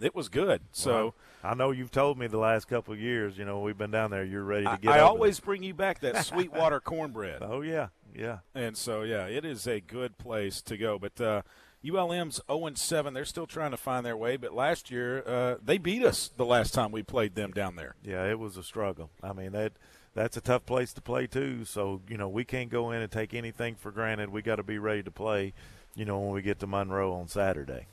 [0.00, 0.62] It was good.
[0.72, 3.38] So I know you've told me the last couple of years.
[3.38, 4.24] You know we've been down there.
[4.24, 4.92] You're ready to get.
[4.92, 7.42] I, I always bring you back that Sweetwater cornbread.
[7.42, 8.38] Oh yeah, yeah.
[8.54, 10.98] And so yeah, it is a good place to go.
[10.98, 11.42] But uh,
[11.86, 13.14] ULM's 0 7.
[13.14, 14.36] They're still trying to find their way.
[14.36, 17.94] But last year uh, they beat us the last time we played them down there.
[18.02, 19.10] Yeah, it was a struggle.
[19.22, 19.72] I mean that
[20.14, 21.64] that's a tough place to play too.
[21.64, 24.30] So you know we can't go in and take anything for granted.
[24.30, 25.52] We got to be ready to play.
[25.94, 27.86] You know when we get to Monroe on Saturday.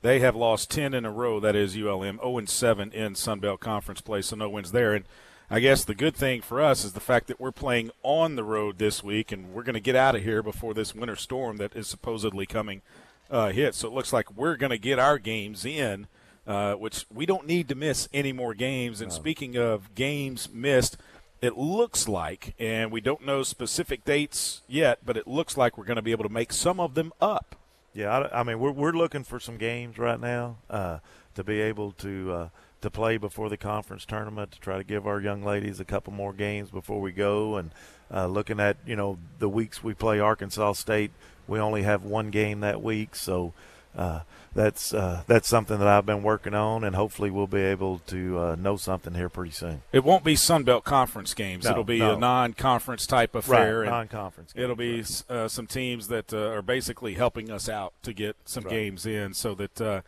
[0.00, 3.60] They have lost 10 in a row, that is ULM, 0 7 in Sun Belt
[3.60, 4.94] Conference play, so no wins there.
[4.94, 5.04] And
[5.50, 8.44] I guess the good thing for us is the fact that we're playing on the
[8.44, 11.56] road this week, and we're going to get out of here before this winter storm
[11.56, 12.82] that is supposedly coming
[13.30, 13.78] uh, hits.
[13.78, 16.06] So it looks like we're going to get our games in,
[16.46, 19.00] uh, which we don't need to miss any more games.
[19.00, 19.16] And no.
[19.16, 20.96] speaking of games missed,
[21.40, 25.84] it looks like, and we don't know specific dates yet, but it looks like we're
[25.84, 27.56] going to be able to make some of them up.
[27.94, 30.98] Yeah, I, I, mean we're we're looking for some games right now uh,
[31.34, 32.48] to be able to uh,
[32.82, 36.12] to play before the conference tournament to try to give our young ladies a couple
[36.12, 37.56] more games before we go.
[37.56, 37.70] And
[38.12, 41.10] uh, looking at you know the weeks we play Arkansas State,
[41.46, 43.52] we only have one game that week, so
[43.96, 44.20] uh,
[44.54, 48.38] that's uh, that's something that I've been working on, and hopefully we'll be able to
[48.38, 49.82] uh, know something here pretty soon.
[49.92, 51.64] It won't be Sun Belt Conference games.
[51.64, 52.14] No, it'll be no.
[52.14, 53.80] a non-conference type affair.
[53.80, 54.52] Right, non-conference.
[54.52, 55.24] Games, it'll be right.
[55.28, 58.72] uh, some teams that uh, are basically helping us out to get some right.
[58.72, 60.00] games in, so that uh,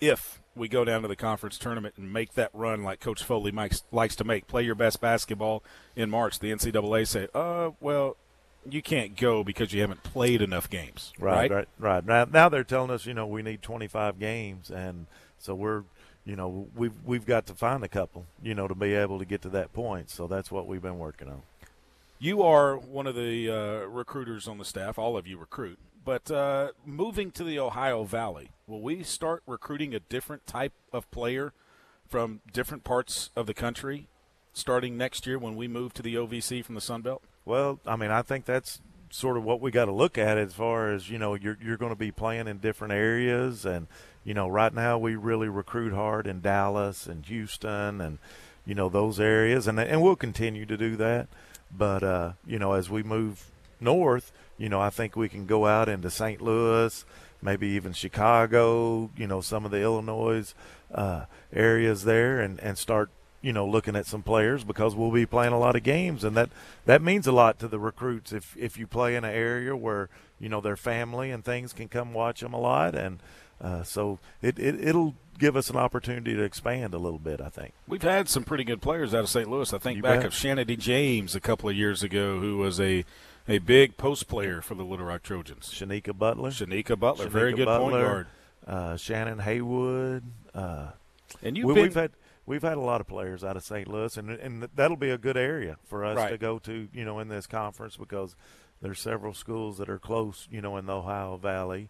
[0.00, 3.50] if we go down to the conference tournament and make that run like Coach Foley
[3.50, 5.64] likes, likes to make, play your best basketball
[5.96, 6.38] in March.
[6.38, 8.16] The NCAA say, "Uh, well,
[8.68, 11.12] you can't go because you haven't played enough games.
[11.18, 12.04] Right, right, right.
[12.04, 15.06] Now, now they're telling us, you know, we need 25 games, and
[15.38, 15.84] so we're,
[16.24, 19.24] you know, we've we've got to find a couple, you know, to be able to
[19.24, 20.10] get to that point.
[20.10, 21.42] So that's what we've been working on.
[22.18, 24.98] You are one of the uh, recruiters on the staff.
[24.98, 29.94] All of you recruit, but uh, moving to the Ohio Valley, will we start recruiting
[29.94, 31.52] a different type of player
[32.08, 34.06] from different parts of the country
[34.52, 37.22] starting next year when we move to the OVC from the Sun Belt?
[37.44, 38.80] Well, I mean, I think that's
[39.14, 41.76] sort of what we got to look at as far as you know you're you're
[41.76, 43.86] going to be playing in different areas and
[44.24, 48.18] you know right now we really recruit hard in Dallas and Houston and
[48.66, 51.28] you know those areas and and we'll continue to do that
[51.70, 55.64] but uh you know as we move north you know I think we can go
[55.64, 56.40] out into St.
[56.40, 57.04] Louis
[57.40, 60.52] maybe even Chicago you know some of the Illinois
[60.92, 63.10] uh areas there and and start
[63.44, 66.34] you know, looking at some players because we'll be playing a lot of games, and
[66.34, 66.48] that
[66.86, 68.32] that means a lot to the recruits.
[68.32, 70.08] If if you play in an area where
[70.40, 73.18] you know their family and things can come watch them a lot, and
[73.60, 77.42] uh, so it, it it'll give us an opportunity to expand a little bit.
[77.42, 79.50] I think we've had some pretty good players out of St.
[79.50, 79.70] Louis.
[79.74, 80.26] I think you back bet.
[80.26, 83.04] of Shanity James a couple of years ago, who was a
[83.46, 85.68] a big post player for the Little Rock Trojans.
[85.68, 86.48] Shanika Butler.
[86.48, 88.26] Shanika Butler, Shanika very good Butler, point guard.
[88.66, 90.22] Uh, Shannon Haywood.
[90.54, 90.86] Uh,
[91.42, 92.10] and you've we, been, we've had
[92.46, 93.88] we've had a lot of players out of St.
[93.88, 96.30] Louis, and and that'll be a good area for us right.
[96.30, 98.36] to go to, you know, in this conference because
[98.82, 101.88] there's several schools that are close, you know, in the Ohio Valley,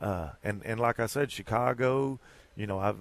[0.00, 2.18] uh, and and like I said, Chicago,
[2.56, 2.98] you know, I've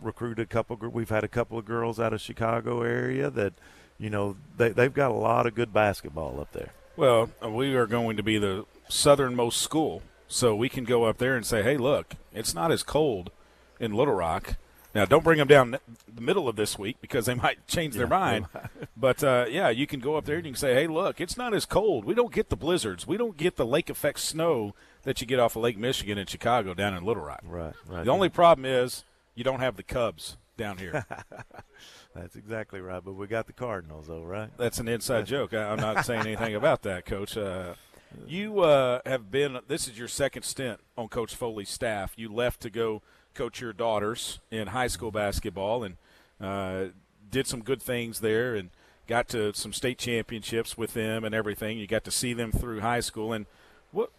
[0.00, 0.76] recruited a couple.
[0.76, 3.54] We've had a couple of girls out of Chicago area that,
[3.98, 6.72] you know, they they've got a lot of good basketball up there.
[6.96, 11.36] Well, we are going to be the southernmost school, so we can go up there
[11.36, 13.30] and say, "Hey, look, it's not as cold
[13.78, 14.56] in Little Rock."
[14.96, 15.76] Now, don't bring them down
[16.08, 18.46] the middle of this week because they might change their mind.
[18.96, 21.36] but uh, yeah, you can go up there and you can say, "Hey, look, it's
[21.36, 22.06] not as cold.
[22.06, 23.06] We don't get the blizzards.
[23.06, 26.26] We don't get the lake effect snow that you get off of Lake Michigan in
[26.26, 28.06] Chicago down in Little Rock." Right, right.
[28.06, 29.04] The only problem is
[29.34, 31.04] you don't have the Cubs down here.
[32.14, 33.04] That's exactly right.
[33.04, 34.48] But we got the Cardinals, though, right?
[34.56, 35.52] That's an inside joke.
[35.52, 37.36] I, am not saying anything about that, Coach.
[37.36, 37.74] Uh,
[38.26, 39.58] you uh, have been.
[39.68, 42.14] This is your second stint on Coach Foley's staff.
[42.16, 43.02] You left to go
[43.36, 45.96] coach your daughters in high school basketball and
[46.40, 46.86] uh,
[47.30, 48.70] did some good things there and
[49.06, 51.78] got to some state championships with them and everything.
[51.78, 53.32] You got to see them through high school.
[53.32, 53.46] And
[53.92, 54.10] what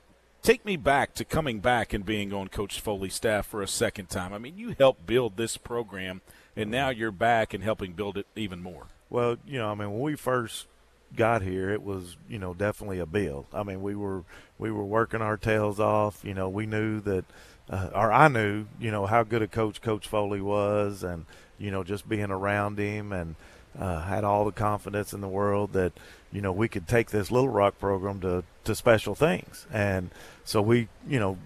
[0.42, 4.10] take me back to coming back and being on Coach Foley's staff for a second
[4.10, 4.34] time.
[4.34, 6.22] I mean, you helped build this program,
[6.56, 8.88] and now you're back and helping build it even more.
[9.10, 10.68] Well, you know, I mean, when we first
[11.16, 13.46] got here, it was you know definitely a build.
[13.54, 14.24] I mean, we were
[14.58, 16.22] we were working our tails off.
[16.24, 17.26] You know, we knew that,
[17.70, 21.26] uh, or I knew, you know, how good a coach Coach Foley was, and
[21.60, 23.36] you know, just being around him and
[23.78, 25.94] uh, had all the confidence in the world that
[26.32, 29.68] you know we could take this Little Rock program to to special things.
[29.72, 30.12] And
[30.44, 31.38] so we, you know,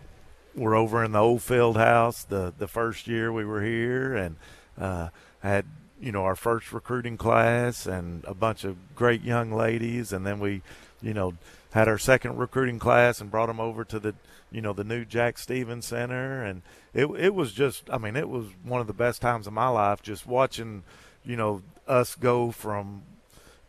[0.55, 4.35] were over in the old field house the the first year we were here, and
[4.79, 5.09] uh,
[5.41, 5.65] had
[5.99, 10.39] you know our first recruiting class and a bunch of great young ladies, and then
[10.39, 10.61] we,
[11.01, 11.33] you know,
[11.71, 14.13] had our second recruiting class and brought them over to the
[14.51, 16.61] you know the new Jack Stephens Center, and
[16.93, 19.67] it it was just I mean it was one of the best times of my
[19.67, 20.83] life just watching
[21.23, 23.03] you know us go from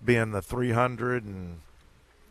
[0.05, 1.61] being the 300 and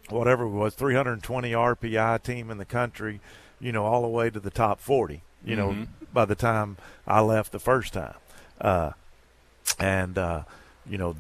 [0.09, 3.21] whatever it was 320 RPI team in the country,
[3.59, 5.21] you know all the way to the top 40.
[5.43, 5.79] You mm-hmm.
[5.79, 8.15] know by the time I left the first time.
[8.59, 8.91] Uh,
[9.79, 10.43] and uh,
[10.85, 11.15] you know,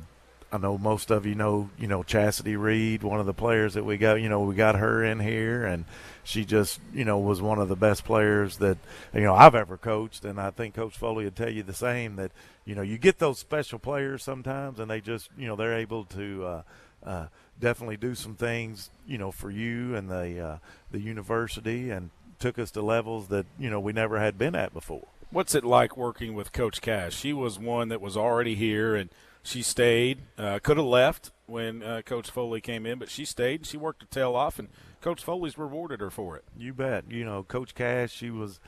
[0.51, 3.85] I know most of you know, you know, Chastity Reed, one of the players that
[3.85, 4.15] we got.
[4.15, 5.85] You know, we got her in here, and
[6.23, 8.77] she just, you know, was one of the best players that
[9.13, 10.25] you know I've ever coached.
[10.25, 12.17] And I think Coach Foley would tell you the same.
[12.17, 12.31] That
[12.65, 16.05] you know, you get those special players sometimes, and they just, you know, they're able
[16.05, 16.45] to.
[16.45, 16.61] Uh,
[17.03, 17.25] uh,
[17.59, 20.57] definitely do some things, you know, for you and the uh,
[20.91, 24.73] the university, and took us to levels that you know we never had been at
[24.73, 25.07] before.
[25.31, 27.15] What's it like working with Coach Cash?
[27.15, 29.09] She was one that was already here, and
[29.43, 30.19] she stayed.
[30.37, 33.61] Uh, could have left when uh, Coach Foley came in, but she stayed.
[33.61, 34.69] and She worked her tail off, and
[35.01, 36.43] Coach Foley's rewarded her for it.
[36.57, 37.05] You bet.
[37.09, 38.59] You know, Coach Cash, she was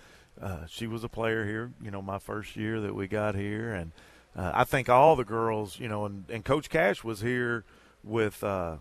[0.42, 1.72] uh, she was a player here.
[1.82, 3.92] You know, my first year that we got here, and
[4.36, 7.64] uh, I think all the girls, you know, and, and Coach Cash was here
[8.04, 8.78] with uh,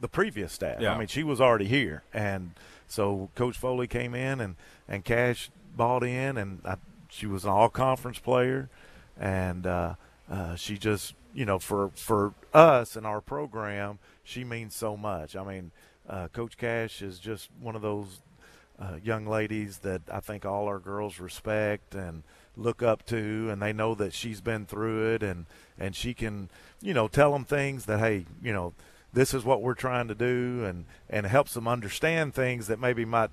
[0.00, 0.80] the previous staff.
[0.80, 0.94] Yeah.
[0.94, 2.52] I mean, she was already here, and
[2.88, 4.56] so Coach Foley came in, and
[4.88, 6.76] and Cash bought in, and I,
[7.08, 8.68] she was an all conference player,
[9.18, 9.66] and
[10.30, 15.36] uh, she just you know for for us and our program, she means so much.
[15.36, 15.70] I mean,
[16.08, 18.20] uh, Coach Cash is just one of those
[18.78, 22.22] uh, young ladies that I think all our girls respect and
[22.56, 25.46] look up to, and they know that she's been through it, and
[25.78, 26.48] and she can
[26.80, 28.72] you know tell them things that hey you know
[29.12, 33.04] this is what we're trying to do and and helps them understand things that maybe
[33.04, 33.30] might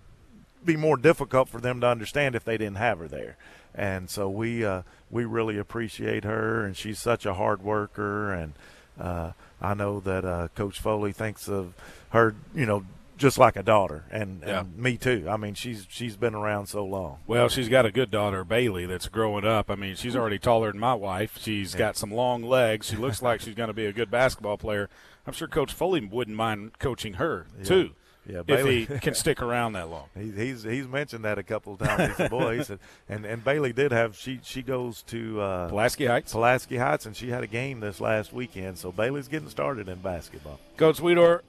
[0.63, 3.37] be more difficult for them to understand if they didn't have her there.
[3.75, 8.31] And so we uh, we really appreciate her, and she's such a hard worker.
[8.31, 8.53] And
[8.99, 9.31] uh,
[9.61, 11.73] I know that uh, Coach Foley thinks of
[12.09, 12.85] her, you know,
[13.17, 14.61] just like a daughter, and, yeah.
[14.61, 15.25] and me too.
[15.29, 17.19] I mean, she's she's been around so long.
[17.25, 19.69] Well, she's got a good daughter, Bailey, that's growing up.
[19.69, 21.37] I mean, she's already taller than my wife.
[21.39, 21.79] She's yeah.
[21.79, 22.87] got some long legs.
[22.87, 24.89] She looks like she's going to be a good basketball player.
[25.25, 27.63] I'm sure Coach Foley wouldn't mind coaching her yeah.
[27.63, 27.91] too.
[28.25, 30.05] Yeah, Bailey, if he can stick around that long.
[30.17, 32.09] He, he's he's mentioned that a couple of times.
[32.09, 35.69] He said, "Boy," he said, and and Bailey did have she she goes to uh,
[35.69, 36.31] Pulaski Heights.
[36.31, 38.77] Pulaski Heights, and she had a game this last weekend.
[38.77, 40.59] So Bailey's getting started in basketball.
[40.77, 41.41] Coach Weedor,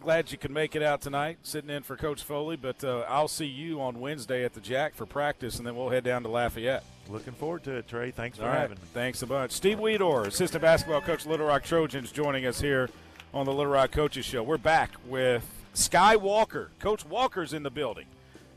[0.00, 2.56] glad you could make it out tonight, sitting in for Coach Foley.
[2.56, 5.88] But uh, I'll see you on Wednesday at the Jack for practice, and then we'll
[5.88, 6.84] head down to Lafayette.
[7.08, 8.10] Looking forward to it, Trey.
[8.10, 8.60] Thanks for All right.
[8.60, 8.84] having me.
[8.92, 9.52] Thanks a bunch.
[9.52, 12.90] Steve Weedor, assistant basketball coach, Little Rock Trojans, joining us here
[13.32, 14.42] on the Little Rock Coaches Show.
[14.42, 16.70] We're back with Sky Walker.
[16.78, 18.06] Coach Walker's in the building.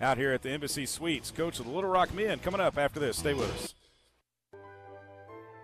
[0.01, 1.29] out here at the Embassy Suites.
[1.31, 3.17] Coach of the Little Rock Men coming up after this.
[3.17, 3.75] Stay with us.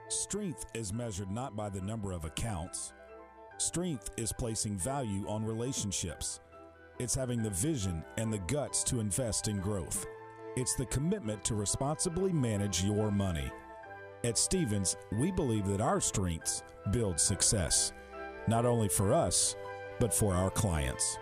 [0.10, 2.94] Strength is measured not by the number of accounts.
[3.58, 6.40] Strength is placing value on relationships.
[7.00, 10.06] It's having the vision and the guts to invest in growth.
[10.56, 13.52] It's the commitment to responsibly manage your money.
[14.24, 17.92] At Stephens, we believe that our strengths build success,
[18.48, 19.56] not only for us,
[20.00, 21.18] but for our clients.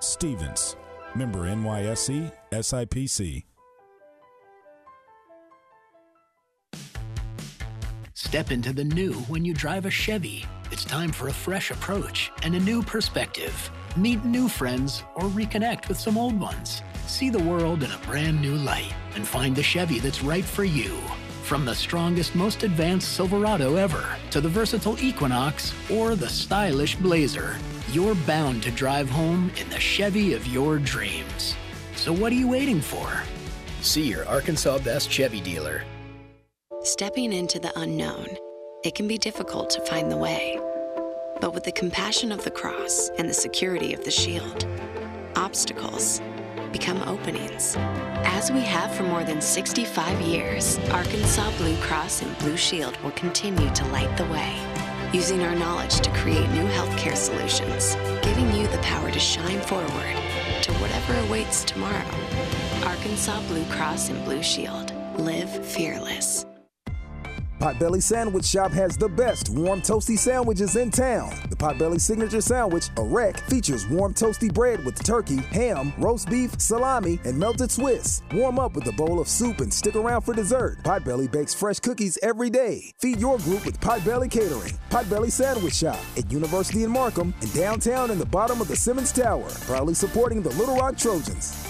[0.00, 0.76] Stephens,
[1.14, 3.44] member NYSE, SIPC.
[8.14, 10.46] Step into the new when you drive a Chevy.
[10.70, 13.70] It's time for a fresh approach and a new perspective.
[13.94, 16.80] Meet new friends or reconnect with some old ones.
[17.06, 20.64] See the world in a brand new light and find the Chevy that's right for
[20.64, 20.96] you.
[21.42, 27.58] From the strongest, most advanced Silverado ever to the versatile Equinox or the stylish Blazer,
[27.92, 31.56] you're bound to drive home in the Chevy of your dreams.
[31.96, 33.08] So what are you waiting for?
[33.80, 35.82] See your Arkansas Best Chevy dealer.
[36.82, 38.28] Stepping into the unknown,
[38.84, 40.60] it can be difficult to find the way.
[41.40, 44.66] But with the compassion of the cross and the security of the shield,
[45.34, 46.22] obstacles
[46.72, 47.74] become openings.
[47.76, 53.10] As we have for more than 65 years, Arkansas Blue Cross and Blue Shield will
[53.12, 54.54] continue to light the way,
[55.12, 60.16] using our knowledge to create new healthcare solutions, giving you the power to shine forward
[60.62, 62.04] to whatever awaits tomorrow.
[62.84, 64.92] Arkansas Blue Cross and Blue Shield.
[65.16, 66.46] Live fearless.
[67.60, 71.30] Potbelly Sandwich Shop has the best warm toasty sandwiches in town.
[71.50, 76.58] The Potbelly Signature Sandwich, a wreck, features warm toasty bread with turkey, ham, roast beef,
[76.58, 78.22] salami, and melted Swiss.
[78.32, 80.78] Warm up with a bowl of soup and stick around for dessert.
[80.84, 82.94] Potbelly bakes fresh cookies every day.
[82.98, 84.72] Feed your group with Potbelly Catering.
[84.88, 89.12] Potbelly Sandwich Shop at University in Markham and downtown in the bottom of the Simmons
[89.12, 89.50] Tower.
[89.66, 91.69] Proudly supporting the Little Rock Trojans.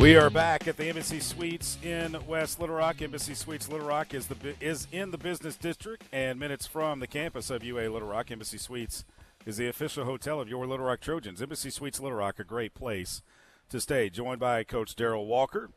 [0.00, 3.02] We are back at the Embassy Suites in West Little Rock.
[3.02, 7.06] Embassy Suites Little Rock is the is in the business district and minutes from the
[7.06, 8.30] campus of UA Little Rock.
[8.30, 9.04] Embassy Suites
[9.44, 11.42] is the official hotel of your Little Rock Trojans.
[11.42, 13.20] Embassy Suites Little Rock, a great place
[13.68, 14.08] to stay.
[14.08, 15.68] Joined by Coach Darrell Walker.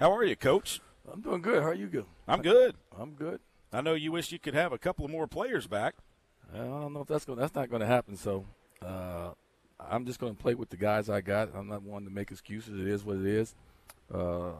[0.00, 0.80] How are you, Coach?
[1.10, 1.62] I'm doing good.
[1.62, 2.06] How are you doing?
[2.26, 2.74] I'm good.
[2.98, 3.38] I'm good.
[3.72, 5.94] I know you wish you could have a couple of more players back.
[6.52, 7.38] I don't know if that's going.
[7.38, 8.16] That's not going to happen.
[8.16, 8.44] So.
[8.84, 9.34] Uh,
[9.80, 11.50] I'm just going to play with the guys I got.
[11.54, 12.80] I'm not one to make excuses.
[12.80, 13.54] It is what it is.
[14.12, 14.52] Uh,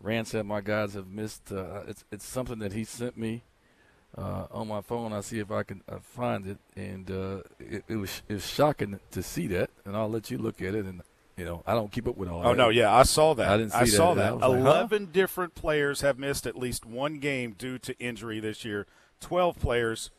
[0.00, 1.50] Rand said my guys have missed.
[1.50, 3.42] Uh, it's it's something that he sent me
[4.16, 5.12] uh, on my phone.
[5.12, 8.46] I see if I can uh, find it, and uh, it, it, was it was
[8.46, 9.70] shocking to see that.
[9.84, 10.84] And I'll let you look at it.
[10.84, 11.02] And
[11.36, 12.40] you know, I don't keep up with all.
[12.44, 12.56] Oh that.
[12.56, 13.48] no, yeah, I saw that.
[13.48, 13.90] I didn't see I that.
[13.90, 14.34] saw I that.
[14.34, 15.10] was like, Eleven huh?
[15.12, 18.86] different players have missed at least one game due to injury this year.
[19.20, 20.10] Twelve players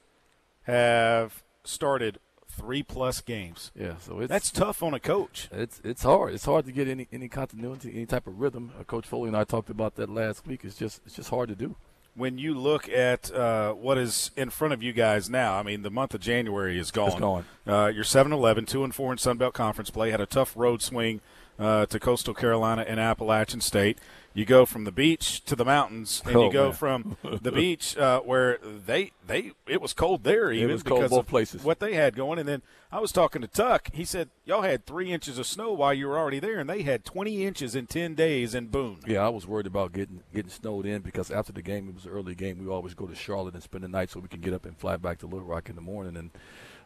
[0.64, 2.20] have started
[2.56, 3.72] three plus games.
[3.76, 5.50] Yeah, so it's that's tough on a coach.
[5.52, 6.34] It's it's hard.
[6.34, 8.72] It's hard to get any any continuity, any type of rhythm.
[8.80, 10.62] Uh, coach Foley and I talked about that last week.
[10.64, 11.76] It's just it's just hard to do.
[12.16, 15.82] When you look at uh, what is in front of you guys now, I mean,
[15.82, 17.10] the month of January is gone.
[17.10, 17.46] It's gone.
[17.68, 20.12] Uh, you're 7 11, 2 and 4 in Sun Belt Conference play.
[20.12, 21.20] Had a tough road swing
[21.60, 23.98] uh, to Coastal Carolina and Appalachian State.
[24.36, 26.74] You go from the beach to the mountains, and Oh, you go man.
[26.74, 31.00] from the beach uh, where they they it was cold there even it was cold
[31.00, 31.64] because both of places.
[31.64, 32.38] what they had going.
[32.38, 32.62] And then
[32.92, 33.90] I was talking to Tuck.
[33.94, 36.82] He said y'all had three inches of snow while you were already there, and they
[36.82, 39.00] had 20 inches in 10 days in Boone.
[39.08, 42.06] Yeah, I was worried about getting getting snowed in because after the game, it was
[42.06, 42.58] an early game.
[42.60, 44.78] We always go to Charlotte and spend the night so we can get up and
[44.78, 46.18] fly back to Little Rock in the morning.
[46.18, 46.32] And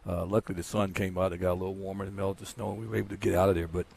[0.08, 1.34] uh, luckily, the sun came out.
[1.34, 3.34] It got a little warmer and melted the snow, and we were able to get
[3.34, 3.68] out of there.
[3.68, 3.88] But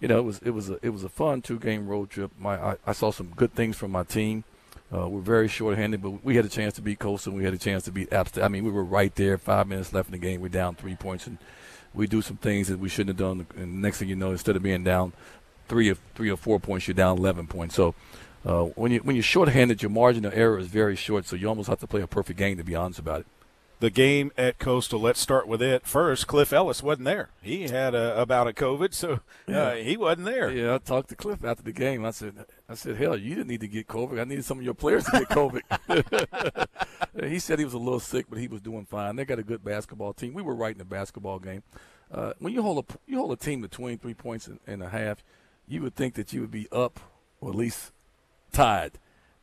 [0.00, 2.30] you know, it was it was a it was a fun two game road trip.
[2.38, 4.44] My I, I saw some good things from my team.
[4.90, 7.34] Uh, we're very short-handed, but we had a chance to beat Coastal.
[7.34, 8.42] We had a chance to beat App State.
[8.42, 9.36] I mean, we were right there.
[9.36, 10.40] Five minutes left in the game.
[10.40, 11.36] We're down three points, and
[11.92, 13.46] we do some things that we shouldn't have done.
[13.56, 15.12] And next thing you know, instead of being down
[15.68, 17.74] three or three or four points, you're down 11 points.
[17.74, 17.94] So
[18.46, 21.26] uh, when you when you're short-handed, your margin of error is very short.
[21.26, 23.26] So you almost have to play a perfect game to be honest about it.
[23.80, 25.00] The game at Coastal.
[25.00, 26.26] Let's start with it first.
[26.26, 27.30] Cliff Ellis wasn't there.
[27.42, 30.50] He had a, about a COVID, so uh, he wasn't there.
[30.50, 32.04] Yeah, I talked to Cliff after the game.
[32.04, 32.34] I said,
[32.68, 34.20] I said, hell, you didn't need to get COVID.
[34.20, 36.66] I needed some of your players to get COVID.
[37.28, 39.16] he said he was a little sick, but he was doing fine.
[39.16, 40.34] They got a good basketball team.
[40.34, 41.62] We were right in the basketball game.
[42.10, 44.88] Uh, when you hold a you hold a team to 23 points and, and a
[44.88, 45.22] half,
[45.66, 47.00] you would think that you would be up
[47.40, 47.92] or at least
[48.50, 48.92] tied.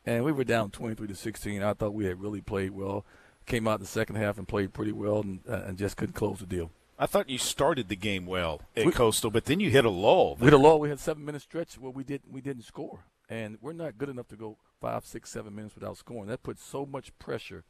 [0.05, 1.63] And we were down 23 to 16.
[1.63, 3.05] I thought we had really played well.
[3.45, 6.13] Came out in the second half and played pretty well, and, uh, and just couldn't
[6.15, 6.71] close the deal.
[6.97, 9.89] I thought you started the game well at We- Coastal, but then you hit a
[9.89, 10.37] lull.
[10.39, 10.79] We had a lull.
[10.79, 14.09] We had seven minute stretch where we didn't we didn't score, and we're not good
[14.09, 16.27] enough to go five, six, seven minutes without scoring.
[16.27, 17.63] That puts so much pressure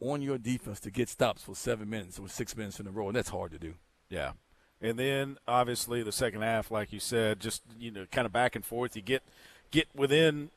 [0.00, 3.08] on your defense to get stops for seven minutes or six minutes in a row,
[3.08, 3.74] and that's hard to do.
[4.10, 4.32] Yeah.
[4.80, 8.54] And then obviously the second half, like you said, just you know, kind of back
[8.54, 8.94] and forth.
[8.96, 9.22] You get
[9.70, 10.50] get within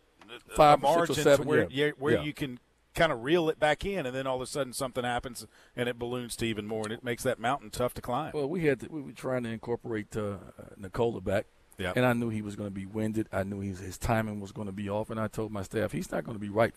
[0.55, 1.89] Five or six or seven, where yeah.
[1.99, 2.23] where Yeah.
[2.23, 2.59] you can
[2.93, 5.87] kind of reel it back in, and then all of a sudden something happens and
[5.87, 8.31] it balloons to even more, and it makes that mountain tough to climb.
[8.33, 10.37] Well, we had to, we were trying to incorporate uh,
[10.77, 11.45] Nicola back,
[11.77, 11.93] Yeah.
[11.95, 13.27] and I knew he was going to be winded.
[13.31, 15.91] I knew his his timing was going to be off, and I told my staff
[15.93, 16.73] he's not going to be right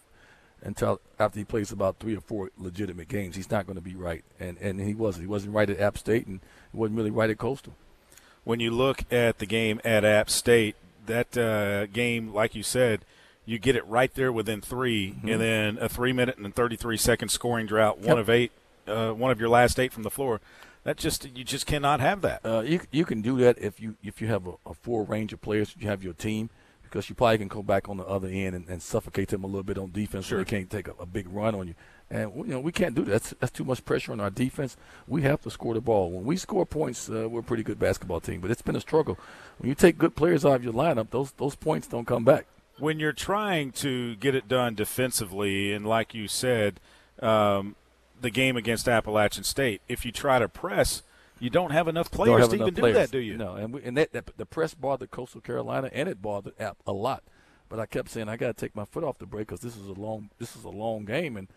[0.63, 3.37] until after he plays about three or four legitimate games.
[3.37, 5.25] He's not going to be right, and and he wasn't.
[5.25, 6.41] He wasn't right at App State, and
[6.73, 7.75] he wasn't really right at Coastal.
[8.45, 13.05] when you look at the game at App State, that uh, game, like you said,
[13.47, 15.29] you get it right there within 3 Mm-hmm.
[15.29, 18.19] and then a three minute and 33 second scoring drought, one Yep.
[18.19, 18.53] of eight,
[18.87, 20.41] uh, one of your last eight from the floor.
[20.85, 22.41] That just you just cannot have that.
[22.45, 25.33] Uh, you you can do that if you if you have a, a full range
[25.33, 25.75] of players.
[25.79, 26.51] You have your team
[26.83, 29.47] because you probably can go back on the other end and, and suffocate them a
[29.47, 30.39] little bit on defense, so Sure.
[30.39, 31.75] they can't take a, a big run on you.
[32.11, 33.11] And you know we can't do that.
[33.13, 34.77] That's, that's too much pressure on our defense.
[35.09, 36.11] We have to score the ball.
[36.11, 38.41] When we score points, uh, we're a pretty good basketball team.
[38.43, 39.19] But it's been a struggle.
[39.59, 42.45] When you take good players out of your lineup, those those points don't come back.
[42.79, 46.81] When you're trying to get it done defensively, and like you said,
[47.21, 47.77] um,
[48.21, 51.03] the game against Appalachian State, if you try to press,
[51.39, 52.97] you don't have enough players have to enough even players.
[52.97, 53.37] do that, do you?
[53.37, 56.79] No, and we, and that, that the press bothered Coastal Carolina and it bothered App
[56.87, 57.23] a lot.
[57.69, 59.77] But I kept saying I got to take my foot off the brake because this
[59.77, 61.49] is a long this is a long game and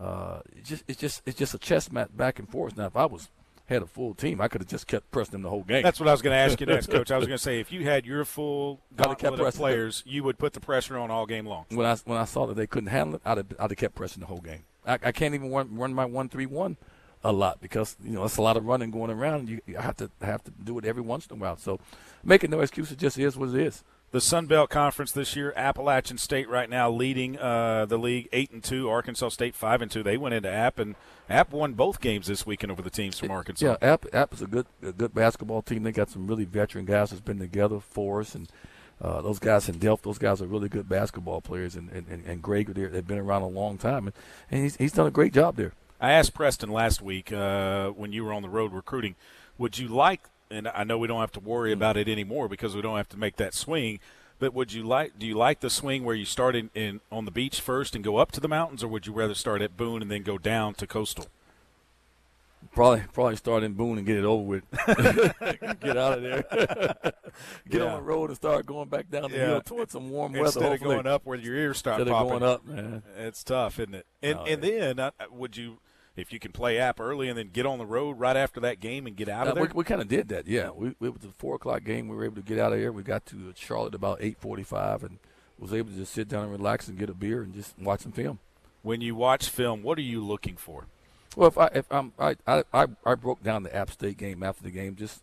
[0.00, 2.76] uh, it's just it's just it's just a chess match back and forth.
[2.76, 3.28] Now if I was
[3.66, 5.82] had a full team, I could have just kept pressing them the whole game.
[5.82, 7.10] That's what I was going to ask you next, Coach.
[7.10, 9.44] I was going to say if you had your full I'd have kept gauntlet of
[9.44, 9.62] pressing them.
[9.62, 11.66] players, you would put the pressure on all game long.
[11.70, 13.94] when I when I saw that they couldn't handle it, I'd have, I'd have kept
[13.94, 14.64] pressing the whole game.
[14.86, 16.76] I, I can't even run, run my one three one
[17.24, 19.48] a lot because you know it's a lot of running going around.
[19.48, 21.56] You, you have to have to do it every once in a while.
[21.56, 21.80] So
[22.22, 23.82] making no excuses just is what it is.
[24.12, 28.50] The Sun Belt Conference this year, Appalachian State right now leading uh, the league eight
[28.50, 28.88] and two.
[28.88, 30.02] Arkansas State five and two.
[30.02, 30.94] They went into App and
[31.28, 33.66] App won both games this weekend over the teams from Arkansas.
[33.66, 35.82] Yeah, App App is a good a good basketball team.
[35.82, 38.48] They got some really veteran guys that's been together for us, and
[39.02, 41.74] uh, those guys in Delph, those guys are really good basketball players.
[41.74, 44.16] And and, and, Greg, they've been around a long time, and,
[44.50, 45.72] and he's he's done a great job there.
[46.00, 49.16] I asked Preston last week uh, when you were on the road recruiting,
[49.58, 52.74] would you like, and I know we don't have to worry about it anymore because
[52.74, 53.98] we don't have to make that swing,
[54.38, 57.24] but would you like, do you like the swing where you start in, in on
[57.24, 59.76] the beach first and go up to the mountains, or would you rather start at
[59.76, 61.26] Boone and then go down to Coastal?
[62.72, 64.64] Probably probably start in Boone and get it over with.
[65.80, 66.42] get out of there.
[67.68, 67.84] get Yeah.
[67.86, 69.46] on the road and start going back down the Yeah.
[69.46, 70.46] hill towards some warm weather.
[70.46, 70.94] Instead of hopefully.
[70.96, 72.38] going up where your ears start Instead of popping.
[72.40, 73.02] going up, man.
[73.18, 74.06] It's tough, isn't it?
[74.22, 75.78] And Oh, and then uh, would you,
[76.16, 78.80] if you can play App early and then get on the road right after that
[78.80, 79.64] game and get out Uh, of there?
[79.64, 80.70] we we kind of did that, yeah.
[80.70, 82.08] We, it was a four o'clock game.
[82.08, 82.90] We were able to get out of here.
[82.92, 85.18] We got to Charlotte about eight forty-five, and
[85.58, 88.00] was able to just sit down and relax and get a beer and just watch
[88.00, 88.38] some film.
[88.82, 90.84] when you watch film, what are you looking for?
[91.34, 94.42] Well, if I if I'm, I, I I I broke down the App State game
[94.42, 95.22] after the game, just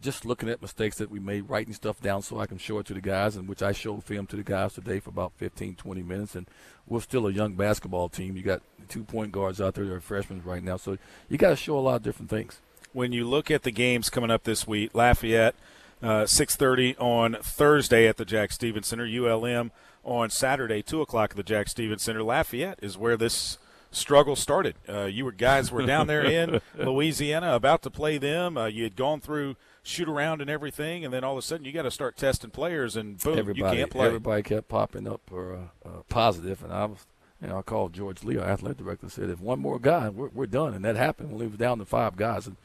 [0.00, 2.86] just looking at mistakes that we made, writing stuff down so I can show it
[2.86, 5.74] to the guys, and which I showed film to the guys today for about 15,
[5.76, 6.34] 20 minutes.
[6.34, 6.46] And
[6.86, 8.36] we're still a young basketball team.
[8.36, 11.50] You got two point guards out there that are freshmen right now, so you got
[11.50, 12.60] to show a lot of different things.
[12.92, 15.54] when you look at the games coming up this week, Lafayette,
[16.02, 19.70] uh, 6.30 on Thursday at the Jack Stephens Center, ULM
[20.04, 22.22] on Saturday, 2 o'clock at the Jack Stephens Center.
[22.22, 23.58] Lafayette is where this
[23.90, 24.76] struggle started.
[24.88, 28.56] Uh, you were guys were down there in Louisiana about to play them.
[28.56, 31.64] Uh, you had gone through shoot around and everything, and then all of a sudden
[31.64, 34.06] you got to start testing players, and boom, everybody, you can't play.
[34.06, 37.06] Everybody kept popping up for uh, uh, positive, and I was,
[37.40, 40.08] you know, I called George Lee, our athletic director, and said if one more guy,
[40.08, 42.56] we're, we're done, and that happened when we were down to five guys, and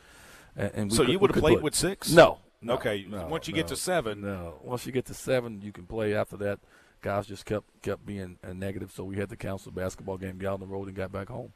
[0.58, 1.64] and, So could- you would have played play.
[1.64, 2.12] with six?
[2.12, 4.22] No, no, Okay, no, once you no, get to seven.
[4.22, 4.56] no.
[4.64, 6.14] Once you get to seven, you can play.
[6.14, 6.60] After that,
[7.02, 10.38] guys just kept kept being uh, negative, so we had to cancel the basketball game,
[10.40, 11.54] get on the road, and got back home.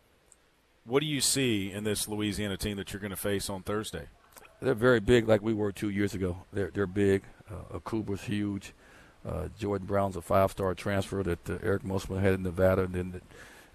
[0.86, 4.08] What do you see in this Louisiana team that you're going to face on Thursday?
[4.62, 6.38] They're very big, like we were two years ago.
[6.52, 7.24] They're they're big.
[7.50, 8.74] Uh, Akwuba's huge.
[9.28, 13.22] Uh, Jordan Brown's a five-star transfer that uh, Eric Musselman had in Nevada, and then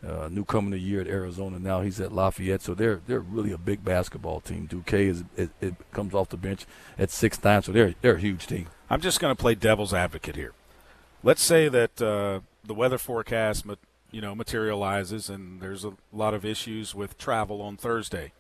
[0.07, 1.59] uh, newcomer of the year at Arizona.
[1.59, 4.67] Now he's at Lafayette, so they're they're really a big basketball team.
[4.67, 6.67] Duque is it, it comes off the bench
[6.99, 8.67] at six times, so they're they're a huge team.
[8.89, 10.53] I'm just going to play devil's advocate here.
[11.23, 13.67] Let's say that uh, the weather forecast,
[14.11, 18.33] you know, materializes, and there's a lot of issues with travel on Thursday.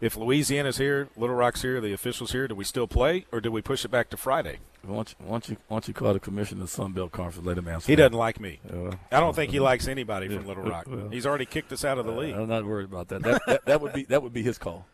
[0.00, 3.50] If Louisiana's here, Little Rock's here, the officials here, do we still play, or do
[3.50, 4.58] we push it back to Friday?
[4.84, 7.12] Once, once you once you why don't you call the commissioner of the Sun Belt
[7.12, 7.86] Conference, let him answer.
[7.86, 8.02] He that.
[8.02, 8.60] doesn't like me.
[8.70, 10.86] Uh, I don't think he likes anybody yeah, from Little Rock.
[10.88, 12.34] well, He's already kicked us out of the uh, league.
[12.34, 13.22] I'm not worried about that.
[13.22, 13.64] That, that.
[13.64, 14.86] that would be that would be his call.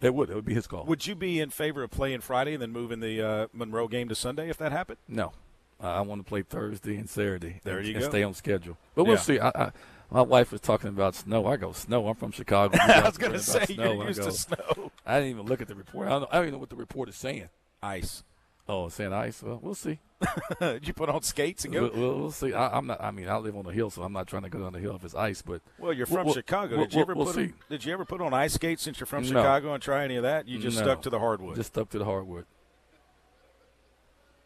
[0.00, 0.28] That would.
[0.28, 0.84] It would be his call.
[0.84, 4.08] Would you be in favor of playing Friday and then moving the uh, Monroe game
[4.10, 4.98] to Sunday if that happened?
[5.08, 5.32] No,
[5.80, 7.60] I want to play Thursday and Saturday.
[7.64, 8.10] There and, you and go.
[8.10, 8.76] Stay on schedule.
[8.94, 9.20] But we'll Yeah.
[9.20, 9.38] see.
[9.40, 9.72] I, I,
[10.14, 11.44] my wife was talking about snow.
[11.46, 12.06] I go snow.
[12.06, 12.78] I'm from Chicago.
[12.82, 14.02] I was gonna say, about you're snow.
[14.02, 14.92] I used to snow.
[15.06, 16.06] I didn't even look at the report.
[16.06, 17.48] I don't, I don't even know what the report is saying.
[17.82, 18.22] Ice.
[18.68, 19.42] Oh, it's saying ice.
[19.42, 19.98] Well, we'll see.
[20.60, 21.90] Did you put on skates and go?
[21.92, 22.54] We'll, we'll, see.
[22.54, 23.02] I, I'm not.
[23.02, 24.78] I mean, I live on the hill, so I'm not trying to go down the
[24.78, 25.42] hill if it's ice.
[25.42, 26.76] But Well, you're from we'll- Chicago.
[26.76, 29.08] we'll- Did you ever put on, Did you ever put on ice skates since you're
[29.08, 29.30] from No.
[29.30, 30.46] Chicago and try any of that?
[30.46, 30.84] You just No.
[30.84, 31.56] stuck to the hardwood.
[31.56, 32.46] Just stuck to the hardwood.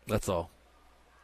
[0.07, 0.51] That's all.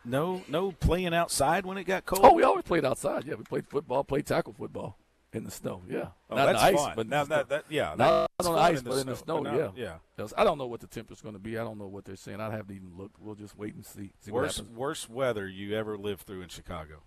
[0.05, 2.23] No, no playing outside when it got cold.
[2.25, 3.25] Oh, we always played outside.
[3.25, 4.99] Yeah, we played football, played tackle football
[5.33, 5.83] in the snow.
[5.89, 6.93] Yeah, Oh, not that's in ice, fun.
[6.97, 7.37] but in Now the snow.
[7.37, 9.51] that- that- yeah, not on ice, in the but in the snow, snow.
[9.73, 10.27] but yeah, yeah.
[10.37, 11.59] I don't know what the temperature's going to be.
[11.59, 12.41] I don't know what they're saying.
[12.41, 13.21] I haven't even looked.
[13.21, 14.13] We'll just wait and see.
[14.21, 17.03] see worst worst weather you ever lived through in Chicago?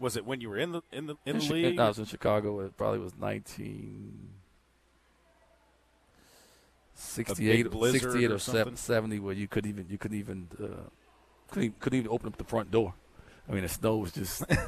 [0.00, 1.78] Was it when you were in the in the in, the Chi- league?
[1.80, 2.60] I was in Chicago.
[2.60, 4.30] It probably was 19.
[6.94, 10.88] 68, 68 or or, 70 where you couldn't even you couldn't even uh,
[11.48, 12.94] couldn't, even- couldn't even open up the front door.
[13.48, 14.58] I mean, the snow was just it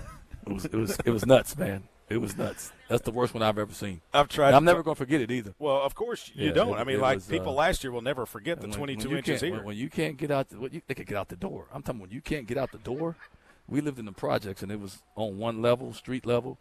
[0.53, 1.85] was it was it was nuts, man.
[2.09, 2.73] It was nuts.
[2.89, 4.01] That's the worst one I've ever seen.
[4.13, 4.49] I've tried.
[4.49, 5.55] And I'm never going to forget it either.
[5.61, 6.71] Well, of course you Yeah, don't.
[6.71, 8.99] it- I mean, like was, people uh, last year will never forget the when- 22
[9.01, 9.53] when you inches here.
[9.53, 11.67] When, when you can't get out, the, you, they could get out the door.
[11.73, 13.17] I'm talking when you can't get out the door.
[13.69, 16.59] We lived in the projects, and it was on one level, street level,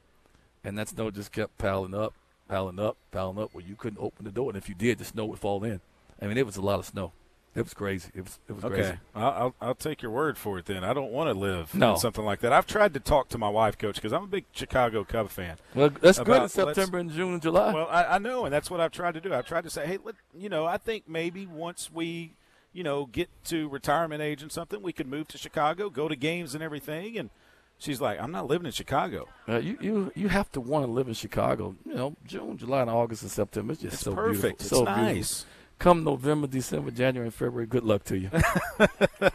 [0.63, 2.13] and that snow just kept piling up,
[2.47, 5.05] piling up, piling up, where you couldn't open the door, and if you did, the
[5.05, 5.81] snow would fall in.
[6.21, 7.11] I mean, it was a lot of snow.
[7.55, 8.09] It was crazy.
[8.13, 8.97] It was it was Okay, crazy.
[9.15, 10.65] I'll, I'll take your word for it.
[10.65, 11.93] Then I don't want to live No.
[11.93, 12.53] in something like that.
[12.53, 15.57] I've tried to talk to my wife, coach, because I'm a big Chicago Cub fan.
[15.73, 17.73] Well, that's good in September and June and July.
[17.73, 19.33] Well, I, I know, and that's what I've tried to do.
[19.33, 22.33] I've tried to say, hey, let, you know, I think maybe once we,
[22.71, 26.15] you know, get to retirement age and something, we could move to Chicago, go to
[26.15, 27.17] games and everything.
[27.17, 27.31] And
[27.79, 29.27] she's like, I'm not living in Chicago.
[29.47, 31.75] Uh, you you you have to want to live in Chicago.
[31.83, 33.73] You know, June, July, and August and September.
[33.73, 34.59] It's just It's so perfect.
[34.59, 34.59] beautiful.
[34.59, 35.05] It's so nice.
[35.43, 35.55] Beautiful.
[35.79, 37.65] Come November, December, January, February.
[37.65, 38.29] Good luck to you.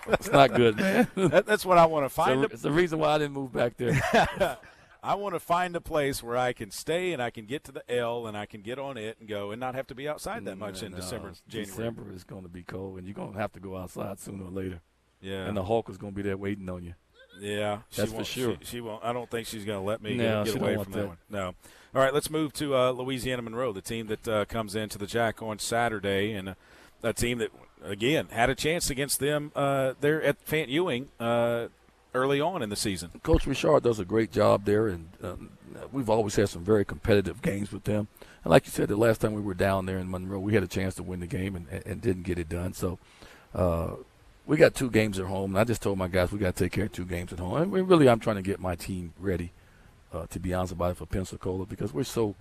[0.09, 1.09] it's not good, man.
[1.17, 2.43] That, that's what I want to find.
[2.45, 4.01] It's, the- it's the reason why I didn't move back there.
[5.03, 7.73] I want to find a place where I can stay and I can get to
[7.73, 10.09] the L and I can get on it and go and not have to be
[10.09, 11.67] outside that much in No, December, January.
[11.71, 14.45] December is going to be cold, and you're going to have to go outside sooner
[14.45, 14.81] or later.
[15.21, 15.47] Yeah.
[15.47, 16.95] And the Hulk is going to be there waiting on you.
[17.41, 18.57] Yeah, she That's for won't- sure.
[18.61, 19.05] She, she won't.
[19.05, 21.07] I don't think she's going to let me No, get, get away from want that.
[21.09, 21.17] one.
[21.31, 21.47] No.
[21.95, 25.07] All right, let's move to uh, Louisiana Monroe, the team that uh, comes into the
[25.07, 26.55] Jack on Saturday, and uh,
[27.03, 27.51] a team that
[27.85, 31.69] again had a chance against them uh, there at Fant Ewing uh,
[32.15, 33.11] early on in the season.
[33.23, 35.51] Coach Richard does a great job there, and um,
[35.93, 38.09] we've always had some very competitive games with them.
[38.43, 40.63] And like you said, the last time we were down there in Monroe, we had
[40.63, 42.73] a chance to win the game and, and didn't get it done.
[42.75, 42.99] So
[43.55, 43.91] uh,
[44.47, 46.65] we got two games at home, and I just told my guys we got to
[46.65, 47.75] take care of two games at home.
[47.75, 49.53] And really, I'm trying to get my team ready,
[50.13, 52.35] uh, to be honest about it, for Pensacola because we're so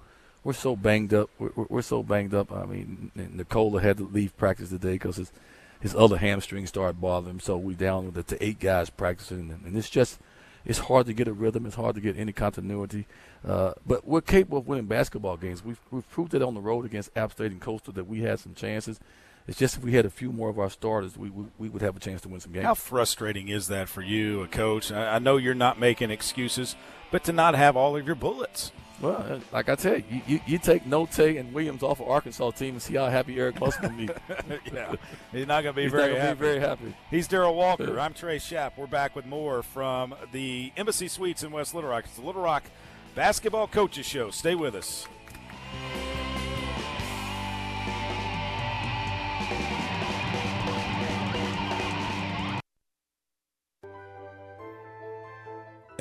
[0.44, 1.30] we're so banged up.
[1.40, 2.52] We're, we're- we're so banged up.
[2.52, 5.32] I mean, Nicola had to leave practice today because his
[5.80, 7.40] his other hamstring started bothering him.
[7.40, 10.20] So we down with the, to eight guys practicing, and, and it's just
[10.66, 11.66] it's hard to get a rhythm.
[11.66, 13.06] It's hard to get any continuity.
[13.46, 15.64] Uh, but we're capable of winning basketball games.
[15.64, 18.40] We've we've proved it on the road against App State and Coastal that we had
[18.40, 19.00] some chances.
[19.48, 21.82] It's just if we had a few more of our starters, we we, we would
[21.82, 22.66] have a chance to win some games.
[22.66, 24.92] How frustrating is that for you, a coach?
[24.92, 26.76] I, I know you're not making excuses,
[27.12, 28.72] but to not have all of your bullets.
[29.02, 32.08] Well, uh, like I tell you, you, you, you take Notae and Williams off of
[32.08, 34.08] Arkansas team and see how happy Eric will be.
[34.74, 34.96] yeah,
[35.34, 36.40] he's not going to be very be happy.
[36.40, 36.96] very happy.
[37.12, 38.00] He's Darrell Walker.
[38.00, 38.78] I'm Trey Schaap.
[38.78, 42.06] We're back with more from the Embassy Suites in West Little Rock.
[42.06, 42.64] It's the Little Rock
[43.14, 44.32] Basketball Coaches Show.
[44.32, 45.06] Stay with us.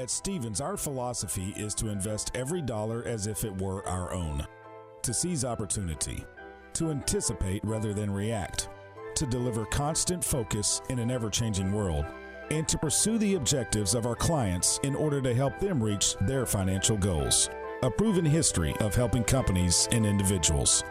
[0.03, 4.45] At Stephens, our philosophy is to invest every dollar as if it were our own,
[5.03, 6.25] to seize opportunity,
[6.73, 8.69] to anticipate rather than react,
[9.15, 12.05] to deliver constant focus in an ever changing world,
[12.51, 16.47] and to pursue the objectives of our clients in order to help them reach their
[16.47, 17.49] financial goals.
[17.85, 20.83] A proven history of helping companies and individuals.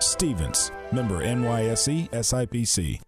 [0.00, 3.05] Stephens, member NYSE SIPC.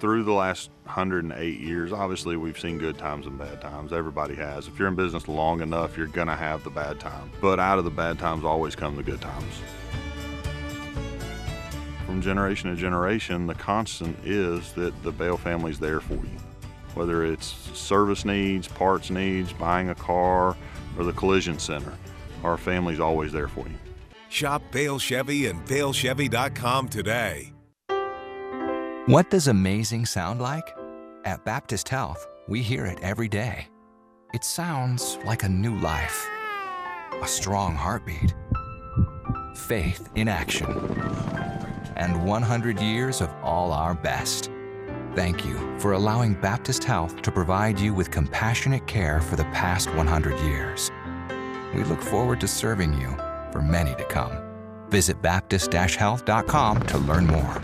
[0.00, 3.92] Through the last 108 years, obviously we've seen good times and bad times.
[3.92, 4.66] Everybody has.
[4.66, 7.32] If you're in business long enough, you're going to have the bad times.
[7.40, 9.60] But out of the bad times always come the good times.
[12.06, 16.38] From generation to generation, the constant is that the Bale family's there for you.
[16.94, 17.46] Whether it's
[17.78, 20.56] service needs, parts needs, buying a car,
[20.98, 21.92] or the collision center,
[22.42, 23.76] our family's always there for you.
[24.28, 27.52] Shop Bale Chevy and BaleChevy.com today.
[29.06, 30.76] What does amazing sound like?
[31.24, 33.66] At Baptist Health, we hear it every day.
[34.34, 36.28] It sounds like a new life,
[37.22, 38.34] a strong heartbeat,
[39.56, 40.70] faith in action,
[41.96, 44.50] and 100 years of all our best.
[45.14, 49.88] Thank you for allowing Baptist Health to provide you with compassionate care for the past
[49.94, 50.90] 100 years.
[51.74, 53.16] We look forward to serving you
[53.50, 54.36] for many to come.
[54.90, 57.60] Visit Baptist-Health.com to learn more.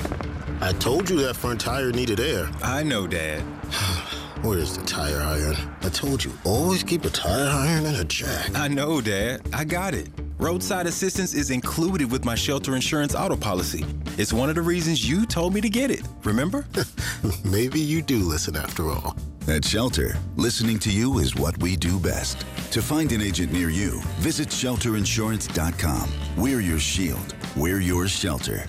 [0.61, 2.51] I told you that front tire needed air.
[2.63, 3.41] I know, Dad.
[4.43, 5.57] Where's the tire iron?
[5.83, 8.55] I told you, always keep a tire iron and a jack.
[8.55, 9.43] I know, Dad.
[9.53, 10.09] I got it.
[10.39, 13.85] Roadside assistance is included with my shelter insurance auto policy.
[14.19, 16.67] It's one of the reasons you told me to get it, remember?
[17.45, 19.17] Maybe you do listen after all.
[19.49, 22.45] At Shelter, listening to you is what we do best.
[22.73, 26.11] To find an agent near you, visit shelterinsurance.com.
[26.37, 27.35] We're your shield.
[27.57, 28.65] We're your shelter.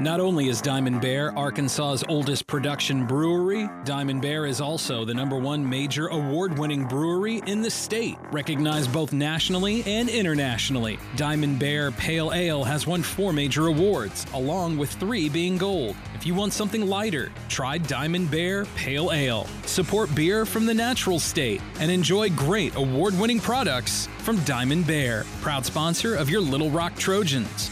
[0.00, 5.36] Not only is Diamond Bear Arkansas's oldest production brewery, Diamond Bear is also the number
[5.36, 10.98] one major award winning brewery in the state, recognized both nationally and internationally.
[11.14, 15.94] Diamond Bear Pale Ale has won four major awards, along with three being gold.
[16.14, 19.46] If you want something lighter, try Diamond Bear Pale Ale.
[19.66, 25.26] Support beer from the natural state and enjoy great award winning products from Diamond Bear,
[25.42, 27.70] proud sponsor of your Little Rock Trojans.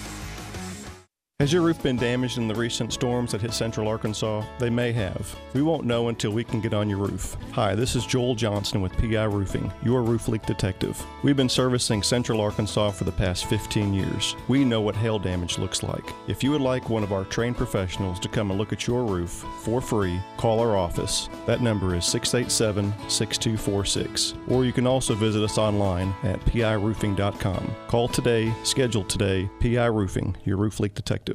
[1.41, 4.45] Has your roof been damaged in the recent storms that hit central Arkansas?
[4.59, 5.35] They may have.
[5.55, 7.35] We won't know until we can get on your roof.
[7.53, 11.03] Hi, this is Joel Johnston with PI Roofing, your roof leak detective.
[11.25, 14.37] We've been servicing central Arkansas for the past 15 years.
[14.49, 16.05] We know what hail damage looks like.
[16.29, 19.07] If you would like one of our trained professionals to come and look at your
[19.07, 19.31] roof
[19.63, 21.31] for free, call our office.
[21.47, 24.35] That number is 687 6246.
[24.51, 27.75] Or you can also visit us online at piroofing.com.
[27.89, 31.30] Call today, schedule today, PI Roofing, your roof leak detective.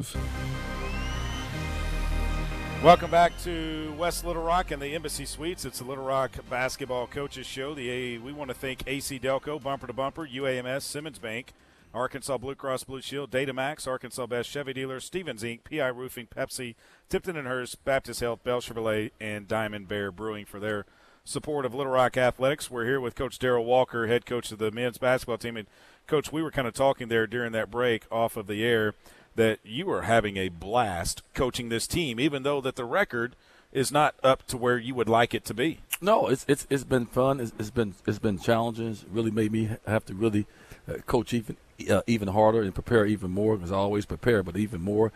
[2.84, 5.66] Welcome back to West Little Rock and the Embassy Suites.
[5.66, 7.74] It's the Little Rock Basketball Coaches Show.
[7.74, 11.54] The we want to thank AC Delco, Bumper to Bumper, UAMS, Simmons Bank,
[11.94, 16.76] Arkansas Blue Cross Blue Shield, Datamax, Arkansas Best Chevy Dealer, Stephens Inc., PI Roofing, Pepsi,
[17.10, 20.86] Tipton and Hurst, Baptist Health, Bale Chevrolet, and Diamond Bear Brewing for their
[21.24, 22.70] support of Little Rock Athletics.
[22.70, 25.58] We're here with Coach Darrell Walker, head coach of the men's basketball team.
[25.58, 25.68] And
[26.06, 28.94] Coach, we were kind of talking there during that break off of the air
[29.36, 33.36] that you are having a blast coaching this team, even though that the record
[33.72, 35.80] is not up to where you would like it to be.
[36.02, 37.40] No, it's it's it's been fun.
[37.40, 38.90] It's, it's been it's been challenging.
[38.90, 40.46] It's really made me have to really
[40.88, 41.58] uh, coach even
[41.90, 45.12] uh, even harder and prepare even more because I always prepare, but even more.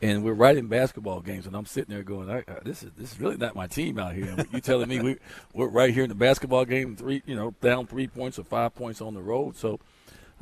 [0.00, 2.90] And we're right in basketball games, and I'm sitting there going, I, I, "This is
[2.96, 5.16] this is really not my team out here." you telling me we
[5.54, 8.74] we're right here in the basketball game, three you know down three points or five
[8.74, 9.80] points on the road, so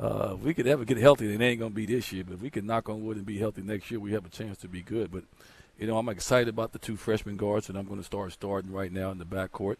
[0.03, 2.25] uh, if we could ever get healthy, it ain't going to be this year.
[2.25, 4.29] But if we can knock on wood and be healthy next year, we have a
[4.29, 5.11] chance to be good.
[5.11, 5.23] But,
[5.79, 8.73] you know, I'm excited about the two freshman guards that I'm going to start starting
[8.73, 9.77] right now in the backcourt.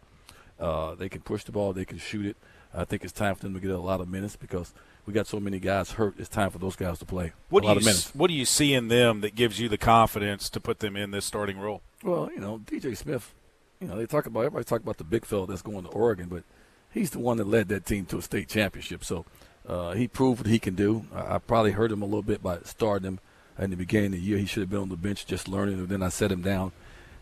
[0.57, 2.37] Uh, they can push the ball, they can shoot it.
[2.73, 4.73] I think it's time for them to get a lot of minutes because
[5.05, 6.15] we got so many guys hurt.
[6.17, 8.15] It's time for those guys to play what a lot of minutes.
[8.15, 11.11] What do you see in them that gives you the confidence to put them in
[11.11, 11.81] this starting role?
[12.01, 13.33] Well, you know, DJ Smith.
[13.79, 16.29] You know, they talk about everybody talk about the big fella that's going to Oregon,
[16.29, 16.43] but
[16.91, 19.03] he's the one that led that team to a state championship.
[19.03, 19.25] So
[19.67, 21.05] uh, he proved what he can do.
[21.13, 23.19] I, I probably hurt him a little bit by starting him
[23.57, 24.37] in the beginning of the year.
[24.37, 26.71] He should have been on the bench just learning, and then I set him down.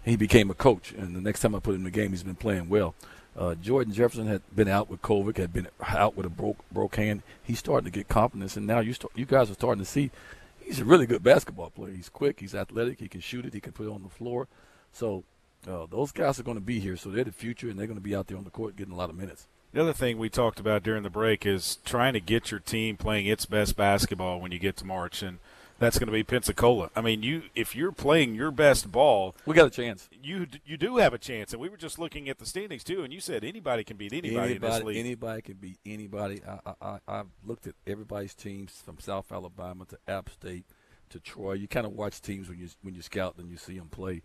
[0.03, 2.23] He became a coach, and the next time I put him in the game, he's
[2.23, 2.95] been playing well.
[3.37, 6.95] Uh, Jordan Jefferson had been out with COVID, had been out with a broke broke
[6.95, 7.21] hand.
[7.41, 10.11] He's starting to get confidence, and now you start, you guys are starting to see
[10.59, 11.93] he's a really good basketball player.
[11.93, 14.47] He's quick, he's athletic, he can shoot it, he can put it on the floor.
[14.91, 15.23] So
[15.67, 17.97] uh, those guys are going to be here, so they're the future, and they're going
[17.97, 19.47] to be out there on the court getting a lot of minutes.
[19.73, 22.97] The other thing we talked about during the break is trying to get your team
[22.97, 25.39] playing its best basketball when you get to March, and
[25.79, 26.89] that's going to be Pensacola.
[26.93, 30.09] I mean, you if you're playing your best ball, we got a chance.
[30.21, 33.03] You you do have a chance, and we were just looking at the standings too,
[33.03, 34.97] and you said anybody can beat anybody, anybody in this league.
[34.97, 36.41] Anybody can beat anybody.
[36.45, 40.65] I, I, I've looked at everybody's teams from South Alabama to App State
[41.11, 41.53] to Troy.
[41.53, 44.21] You kind of watch teams when you when you scout and you see them play.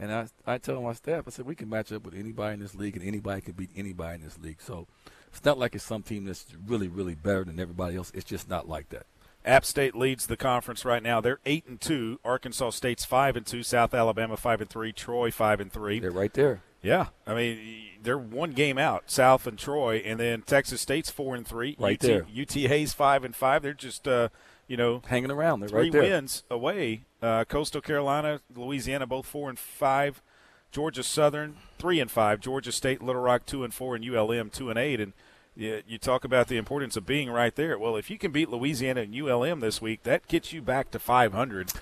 [0.00, 2.60] And I, I tell my staff, I said, we can match up with anybody in
[2.60, 4.62] this league, and anybody can beat anybody in this league.
[4.62, 4.86] So
[5.28, 8.10] it's not like it's some team that's really, really better than everybody else.
[8.14, 9.04] It's just not like that.
[9.44, 11.20] App State leads the conference right now.
[11.20, 12.18] They're eight and two.
[12.24, 13.62] Arkansas State's five and two.
[13.62, 14.92] South Alabama five and three.
[14.92, 16.00] Troy five and three.
[16.00, 16.62] They're right there.
[16.82, 17.58] Yeah, I mean
[18.02, 21.76] they're one game out, South and Troy, and then Texas State's four and three.
[21.78, 22.26] Right UT, there.
[22.30, 23.62] UTA's five and five.
[23.62, 24.28] They're just uh,
[24.66, 25.60] you know hanging around.
[25.60, 26.02] They're three right there.
[26.02, 27.04] wins away.
[27.22, 30.22] Uh, Coastal Carolina, Louisiana, both four and five.
[30.70, 32.40] Georgia Southern three and five.
[32.40, 35.00] Georgia State, Little Rock two and four, and ULM two and eight.
[35.00, 35.12] And
[35.56, 37.78] you, you talk about the importance of being right there.
[37.78, 40.98] Well, if you can beat Louisiana and ULM this week, that gets you back to
[40.98, 41.72] 500,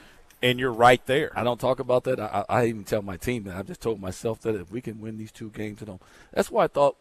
[0.43, 1.30] and you're right there.
[1.36, 2.18] I don't talk about that.
[2.18, 3.57] I, I even tell my team that.
[3.57, 5.82] I've just told myself that if we can win these two games,
[6.32, 6.97] that's why I thought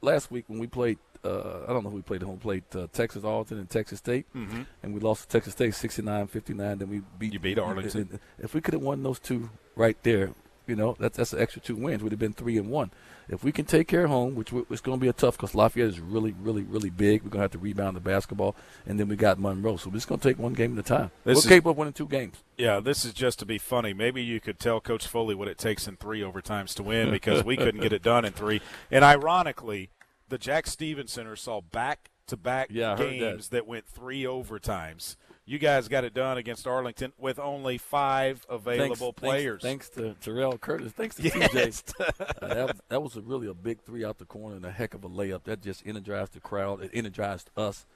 [0.00, 0.98] last week when we played.
[1.24, 2.38] Uh, I don't know who we played at home.
[2.38, 4.66] Played uh, Texas Arlington and Texas State, Mhm.
[4.82, 6.78] and we lost to Texas State 69-59.
[6.78, 8.20] Then we beat You beat Arlington.
[8.38, 10.30] If we could have won those two right there,
[10.66, 12.02] you know, that's that's an extra two wins.
[12.02, 12.90] We'd have been three and one.
[13.28, 15.54] If we can take care of home, which it's going to be a tough because
[15.54, 17.22] Lafayette is really, really, really big.
[17.22, 18.54] We're going to have to rebound the basketball,
[18.86, 19.76] and then we got Monroe.
[19.78, 21.10] So we're just going to take one game at a time.
[21.24, 22.36] This We're is- capable of winning two games.
[22.58, 23.94] Yeah, this is just to be funny.
[23.94, 27.44] Maybe you could tell Coach Foley what it takes in three overtimes to win because
[27.44, 28.60] we couldn't get it done in three.
[28.90, 29.88] And ironically,
[30.34, 33.18] the Jack Stephens Center saw back to back heard that.
[33.18, 33.68] games that.
[33.68, 35.14] went three overtimes.
[35.46, 39.62] You guys got it done against Arlington with only five available thanks, players.
[39.62, 40.90] Thanks, thanks to Terrell Curtis.
[40.92, 41.82] Thanks to Yes.
[41.82, 42.20] TJ.
[42.42, 44.72] Uh, that, was- that was a really a big three out the corner and a
[44.72, 45.44] heck of a layup.
[45.44, 46.82] That just energized the crowd.
[46.82, 47.86] It energized us,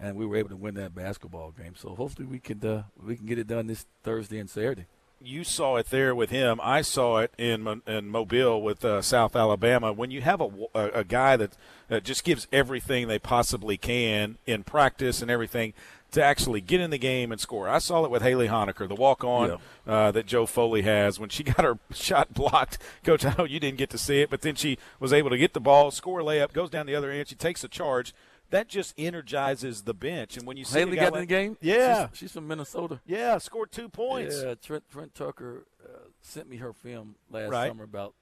[0.00, 1.74] and we were able to win that basketball game.
[1.76, 4.86] So hopefully we can uh, we can get it done this Thursday and Saturday.
[5.26, 6.60] You saw it there with him.
[6.62, 9.92] I saw it in in Mobile with uh, South Alabama.
[9.92, 11.56] When you have a, a, a guy that
[11.90, 15.74] uh, just gives everything they possibly can in practice and everything
[16.12, 17.68] to actually get in the game and score.
[17.68, 21.18] I saw it with Haley Honecker, the walk on uh, that Joe Foley has.
[21.18, 24.30] When she got her shot blocked, Coach, I know you didn't get to see it,
[24.30, 26.94] but then she was able to get the ball, score a layup, goes down the
[26.94, 28.14] other end, she takes a charge.
[28.52, 30.36] That just energizes the bench.
[30.36, 31.56] And when you see Haley a guy got in the game.
[31.60, 33.00] yeah, she's, she's from Minnesota.
[33.04, 34.40] yeah, scored two points.
[34.44, 37.68] Yeah, Trent Trent Tucker uh, sent me her film last Right.
[37.68, 38.14] summer about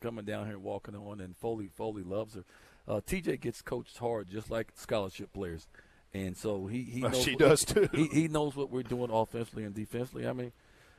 [0.00, 2.44] coming down here and walking on, and Foley Foley loves her.
[2.88, 5.66] Uh, TJ gets coached hard, just like scholarship players,
[6.14, 7.88] and so he he knows she what- does, too.
[7.92, 10.26] He he knows what we're doing offensively and defensively.
[10.26, 10.52] I mean,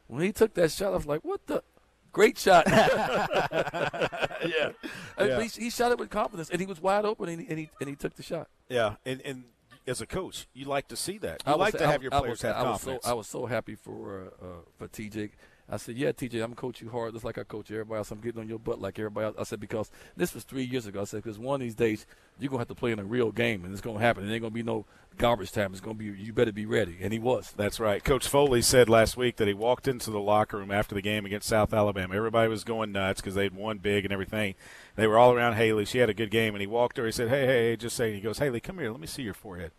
[0.08, 1.64] when he took that shot, I was like, what the.
[2.12, 2.66] Great shot.
[4.44, 4.72] Yeah.
[5.20, 5.40] Yeah.
[5.42, 7.70] He, he shot it with confidence, and he was wide open, and he, and he,
[7.80, 8.48] and he took the shot.
[8.70, 9.44] Yeah, and, and
[9.86, 11.44] as a coach, you like to see that.
[11.46, 13.04] You I was- like to I- have your I players was, have I was confidence.
[13.06, 14.48] So, I was so happy for uh, uh,
[14.80, 15.30] for TJ.
[15.70, 18.12] I said, "Yeah, TJ, I'm gonna coach you hard, just like I coach everybody else.
[18.12, 20.86] I'm getting on your butt like everybody else." I said because this was three years
[20.86, 21.02] ago.
[21.02, 22.06] I said because one of these days
[22.40, 24.28] you're gonna have to play in a real game, and it's gonna happen.
[24.28, 24.86] It ain't gonna be no
[25.18, 25.72] garbage time.
[25.72, 27.54] It's gonna be you better be ready, and he was.
[27.56, 28.04] That's right.
[28.04, 31.26] Coach Foley said last week that he walked into the locker room after the game
[31.26, 32.16] against South Alabama.
[32.16, 34.56] Everybody was going nuts because they'd won big and everything.
[34.96, 35.86] They were all around Haley.
[35.86, 37.06] She had a good game, and he walked her.
[37.06, 38.92] He said, "Hey, hey, hey just saying." He goes, "Haley, come here.
[38.92, 39.72] Let me see your forehead."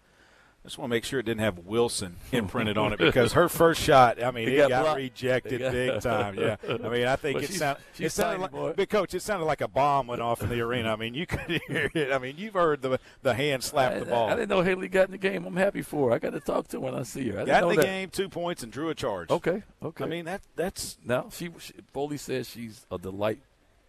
[0.64, 3.48] I just want to make sure it didn't have Wilson imprinted on it because her
[3.48, 6.38] first shot, I mean, It it got got, rejected It got- big time.
[6.38, 8.72] Yeah, I mean, I think Well, it she's- sounded, she's it sounded like, boy.
[8.72, 9.12] big coach.
[9.12, 10.92] It sounded like a bomb went off in the arena.
[10.92, 12.12] I mean, you could hear it.
[12.12, 14.28] I mean, you've heard the the hand slap I, the ball.
[14.28, 15.44] I didn't know Haley got in the game.
[15.46, 16.14] I'm happy for her.
[16.14, 17.40] I got to talk to her when I see her.
[17.40, 17.88] I didn't got know in the that.
[17.88, 19.30] game, two points, and drew a charge.
[19.30, 20.04] Okay, okay.
[20.04, 23.40] I mean, that that's Now she, she Foley says she's a delight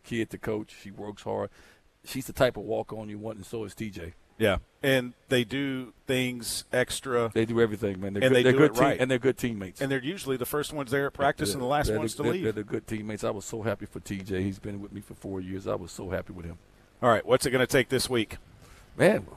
[0.04, 0.76] kid to coach.
[0.82, 1.52] She works hard.
[2.04, 4.14] She's the type of walk on you want, and so is TJ.
[4.38, 7.32] Yeah, and they do things extra.
[7.34, 8.14] They do everything, man.
[8.14, 9.00] They're and good, they they're do good it team, right.
[9.00, 9.80] and they're good teammates.
[9.82, 12.24] And they're usually the first ones there at practice They're- and the last ones to
[12.24, 12.44] they're- leave.
[12.44, 13.24] They're the good teammates.
[13.24, 14.42] I was so happy for TJ.
[14.42, 15.68] He's been with me for four years.
[15.68, 16.58] I was so happy with him.
[17.02, 18.38] All right, what's it going to take this week?
[18.98, 19.28] Man,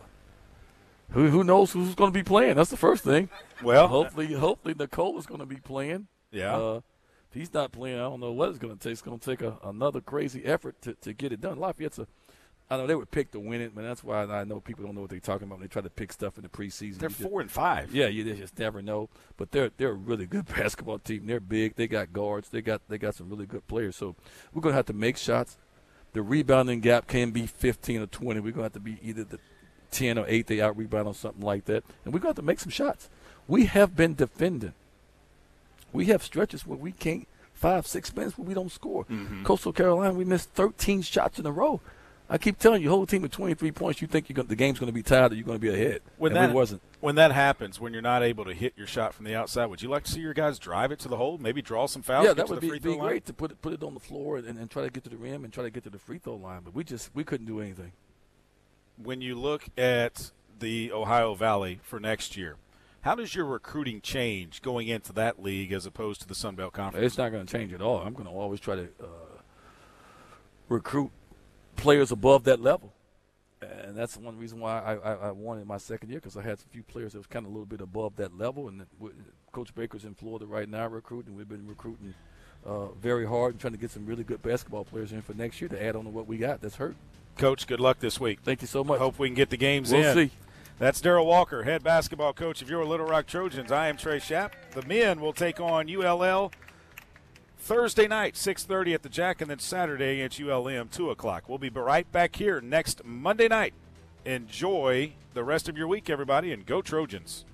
[1.11, 2.55] who who knows who's going to be playing?
[2.57, 3.29] That's the first thing.
[3.63, 6.09] Well, hopefully, hopefully Nicole is going to be playing.
[6.31, 6.57] Yeah.
[6.57, 6.81] Uh,
[7.31, 8.93] if he's not playing, I don't know what it's going to take.
[8.93, 11.59] It's going to take a, another crazy effort to, to get it done.
[11.59, 12.07] Lafayette's a
[12.69, 14.95] I know they would pick to win it, but that's why I know people don't
[14.97, 16.99] know what they're talking about when they try to pick stuff in the preseason.
[16.99, 17.95] They're just- four and five.
[17.95, 19.09] Yeah, you just never know.
[19.37, 21.27] But they're they're a really good basketball team.
[21.27, 21.77] They're big.
[21.77, 22.49] They got guards.
[22.49, 23.95] They got they got some really good players.
[23.97, 24.17] So
[24.53, 25.57] we're gonna have to make shots.
[26.13, 28.41] The rebounding gap can be 15 or 20.
[28.41, 29.39] We're gonna have to be either the
[29.93, 30.47] 10 or 8.
[30.49, 33.09] They out rebound or something like that, and we're gonna have to make some shots.
[33.47, 34.73] We have been defending.
[35.93, 39.05] We have stretches where we can't five six minutes where we don't score.
[39.05, 39.45] Mm-hmm.
[39.45, 41.81] Coastal Carolina, we missed 13 shots in a row.
[42.29, 44.81] I keep telling you, whole team with 23 points, you think you're gonna, the game's
[44.81, 46.03] going to be tied or you're going to be ahead.
[46.19, 46.83] When and that wasn't.
[47.01, 49.81] when that happens, when you're not able to hit your shot from the outside, would
[49.81, 52.27] you like to see your guys drive it to the hole, maybe draw some fouls?
[52.27, 52.99] yeah, that would the be, free be line?
[52.99, 55.11] great to put it put it on the floor and, and try to get to
[55.11, 56.63] the rim and try to get to the free throw line.
[56.65, 57.93] But we just we couldn't do anything.
[59.01, 62.57] When you look at the Ohio Valley for next year,
[63.03, 66.73] how does your recruiting change going into that league as opposed to the Sun Belt
[66.73, 67.07] Conference?
[67.07, 67.99] It's not going to change at all.
[67.99, 69.07] I'm going to always try to uh,
[70.69, 71.13] recruit
[71.77, 72.93] players above that level.
[73.61, 76.43] and that's one reason why I, I, I won in my second year because I
[76.43, 78.69] had a few players that was kind of a little bit above that level.
[78.69, 78.87] And
[79.53, 81.37] Coach Baker's in Florida right now recruiting.
[81.37, 82.15] We've been recruiting
[82.65, 85.61] uh, very hard and trying to get some really good basketball players in for next
[85.61, 86.61] year to add on to what we got.
[86.61, 86.97] That's hurt.
[87.39, 88.41] Coach, good luck this week.
[88.43, 88.99] Thank you so much.
[88.99, 90.31] Hope we can get the games we'll in.
[90.31, 90.37] See.
[90.79, 93.73] That's Darrell Walker, head basketball coach of your Little Rock Trojans.
[93.73, 94.51] I am Trey Schaap.
[94.73, 96.53] The men will take on ULL
[97.67, 101.49] Thursday night, 6.30 at the Jack, and then Saturday at ULM, 2 o'clock.
[101.49, 103.75] We'll be right back here next Monday night.
[104.25, 107.45] Enjoy the rest of your week, everybody, and go Trojans.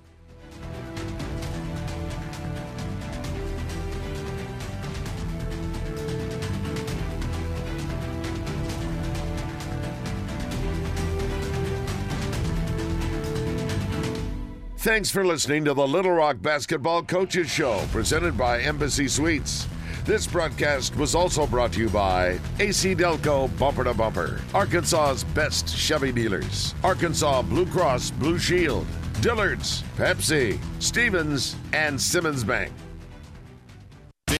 [14.77, 19.67] Thanks for listening to the Little Rock Basketball Coaches Show, presented by Embassy Suites.
[20.05, 25.69] This broadcast was also brought to you by AC Delco Bumper to Bumper, Arkansas's best
[25.69, 28.85] Chevy dealers, Arkansas Blue Cross Blue Shield,
[29.21, 32.73] Dillard's, Pepsi, Stephens, and Simmons Bank.